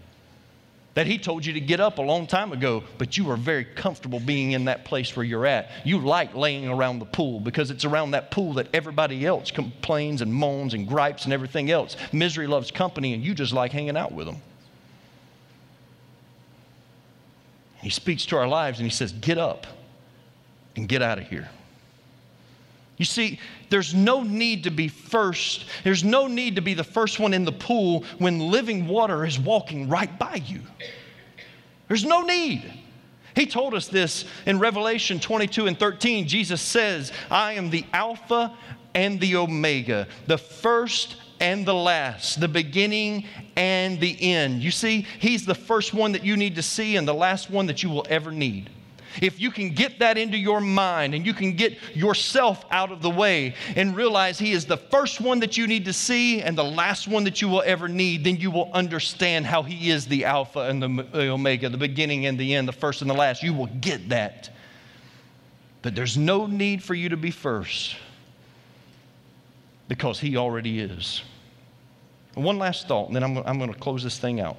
That 0.93 1.07
He 1.07 1.17
told 1.17 1.45
you 1.45 1.53
to 1.53 1.61
get 1.61 1.79
up 1.79 1.99
a 1.99 2.01
long 2.01 2.27
time 2.27 2.51
ago, 2.51 2.83
but 2.97 3.17
you 3.17 3.29
are 3.29 3.37
very 3.37 3.63
comfortable 3.63 4.19
being 4.19 4.51
in 4.51 4.65
that 4.65 4.83
place 4.83 5.15
where 5.15 5.23
you're 5.23 5.45
at. 5.45 5.69
You 5.85 5.99
like 5.99 6.35
laying 6.35 6.67
around 6.67 6.99
the 6.99 7.05
pool 7.05 7.39
because 7.39 7.71
it's 7.71 7.85
around 7.85 8.11
that 8.11 8.29
pool 8.29 8.53
that 8.53 8.67
everybody 8.73 9.25
else 9.25 9.51
complains 9.51 10.21
and 10.21 10.33
moans 10.33 10.73
and 10.73 10.87
gripes 10.87 11.23
and 11.23 11.33
everything 11.33 11.71
else. 11.71 11.95
Misery 12.11 12.45
loves 12.45 12.71
company, 12.71 13.13
and 13.13 13.23
you 13.23 13.33
just 13.33 13.53
like 13.53 13.71
hanging 13.71 13.95
out 13.95 14.11
with 14.11 14.27
them. 14.27 14.41
He 17.81 17.89
speaks 17.89 18.25
to 18.27 18.37
our 18.37 18.47
lives 18.47 18.79
and 18.79 18.85
He 18.85 18.93
says, 18.95 19.13
Get 19.13 19.37
up 19.37 19.65
and 20.75 20.89
get 20.89 21.01
out 21.01 21.19
of 21.19 21.27
here. 21.27 21.49
You 23.01 23.05
see, 23.05 23.39
there's 23.71 23.95
no 23.95 24.21
need 24.21 24.65
to 24.65 24.69
be 24.69 24.87
first. 24.87 25.65
There's 25.83 26.03
no 26.03 26.27
need 26.27 26.55
to 26.57 26.61
be 26.61 26.75
the 26.75 26.83
first 26.83 27.19
one 27.19 27.33
in 27.33 27.45
the 27.45 27.51
pool 27.51 28.03
when 28.19 28.37
living 28.37 28.87
water 28.87 29.25
is 29.25 29.39
walking 29.39 29.89
right 29.89 30.19
by 30.19 30.35
you. 30.45 30.59
There's 31.87 32.05
no 32.05 32.21
need. 32.21 32.71
He 33.35 33.47
told 33.47 33.73
us 33.73 33.87
this 33.87 34.25
in 34.45 34.59
Revelation 34.59 35.19
22 35.19 35.65
and 35.65 35.79
13. 35.79 36.27
Jesus 36.27 36.61
says, 36.61 37.11
I 37.31 37.53
am 37.53 37.71
the 37.71 37.85
Alpha 37.91 38.55
and 38.93 39.19
the 39.19 39.35
Omega, 39.35 40.07
the 40.27 40.37
first 40.37 41.15
and 41.39 41.65
the 41.65 41.73
last, 41.73 42.39
the 42.39 42.47
beginning 42.47 43.25
and 43.55 43.99
the 43.99 44.15
end. 44.21 44.61
You 44.61 44.69
see, 44.69 45.07
He's 45.17 45.43
the 45.43 45.55
first 45.55 45.95
one 45.95 46.11
that 46.11 46.23
you 46.23 46.37
need 46.37 46.53
to 46.53 46.61
see 46.61 46.97
and 46.97 47.07
the 47.07 47.15
last 47.15 47.49
one 47.49 47.65
that 47.65 47.81
you 47.81 47.89
will 47.89 48.05
ever 48.11 48.31
need. 48.31 48.69
If 49.21 49.39
you 49.39 49.51
can 49.51 49.71
get 49.71 49.99
that 49.99 50.17
into 50.17 50.37
your 50.37 50.61
mind 50.61 51.13
and 51.13 51.25
you 51.25 51.33
can 51.33 51.53
get 51.53 51.77
yourself 51.95 52.65
out 52.71 52.91
of 52.91 53.01
the 53.01 53.09
way 53.09 53.55
and 53.75 53.95
realize 53.95 54.39
He 54.39 54.51
is 54.53 54.65
the 54.65 54.77
first 54.77 55.19
one 55.19 55.39
that 55.39 55.57
you 55.57 55.67
need 55.67 55.85
to 55.85 55.93
see 55.93 56.41
and 56.41 56.57
the 56.57 56.63
last 56.63 57.07
one 57.07 57.23
that 57.25 57.41
you 57.41 57.49
will 57.49 57.63
ever 57.65 57.87
need, 57.87 58.23
then 58.23 58.37
you 58.37 58.51
will 58.51 58.71
understand 58.73 59.45
how 59.45 59.63
He 59.63 59.89
is 59.89 60.05
the 60.05 60.25
Alpha 60.25 60.61
and 60.61 60.81
the 60.81 61.29
Omega, 61.29 61.67
the 61.69 61.77
beginning 61.77 62.25
and 62.25 62.39
the 62.39 62.55
end, 62.55 62.67
the 62.67 62.73
first 62.73 63.01
and 63.01 63.09
the 63.09 63.15
last. 63.15 63.43
You 63.43 63.53
will 63.53 63.69
get 63.81 64.09
that. 64.09 64.49
But 65.81 65.95
there's 65.95 66.17
no 66.17 66.45
need 66.45 66.83
for 66.83 66.93
you 66.93 67.09
to 67.09 67.17
be 67.17 67.31
first 67.31 67.95
because 69.87 70.19
He 70.19 70.37
already 70.37 70.79
is. 70.79 71.23
one 72.35 72.59
last 72.59 72.87
thought, 72.87 73.07
and 73.07 73.15
then 73.15 73.23
I'm, 73.23 73.37
I'm 73.39 73.57
going 73.57 73.73
to 73.73 73.79
close 73.79 74.03
this 74.03 74.19
thing 74.19 74.39
out. 74.39 74.57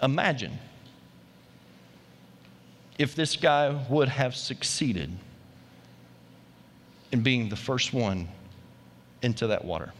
Imagine 0.00 0.58
if 2.98 3.14
this 3.14 3.36
guy 3.36 3.80
would 3.88 4.08
have 4.08 4.34
succeeded 4.34 5.10
in 7.12 7.22
being 7.22 7.48
the 7.48 7.56
first 7.56 7.92
one 7.92 8.28
into 9.22 9.46
that 9.46 9.64
water. 9.64 9.92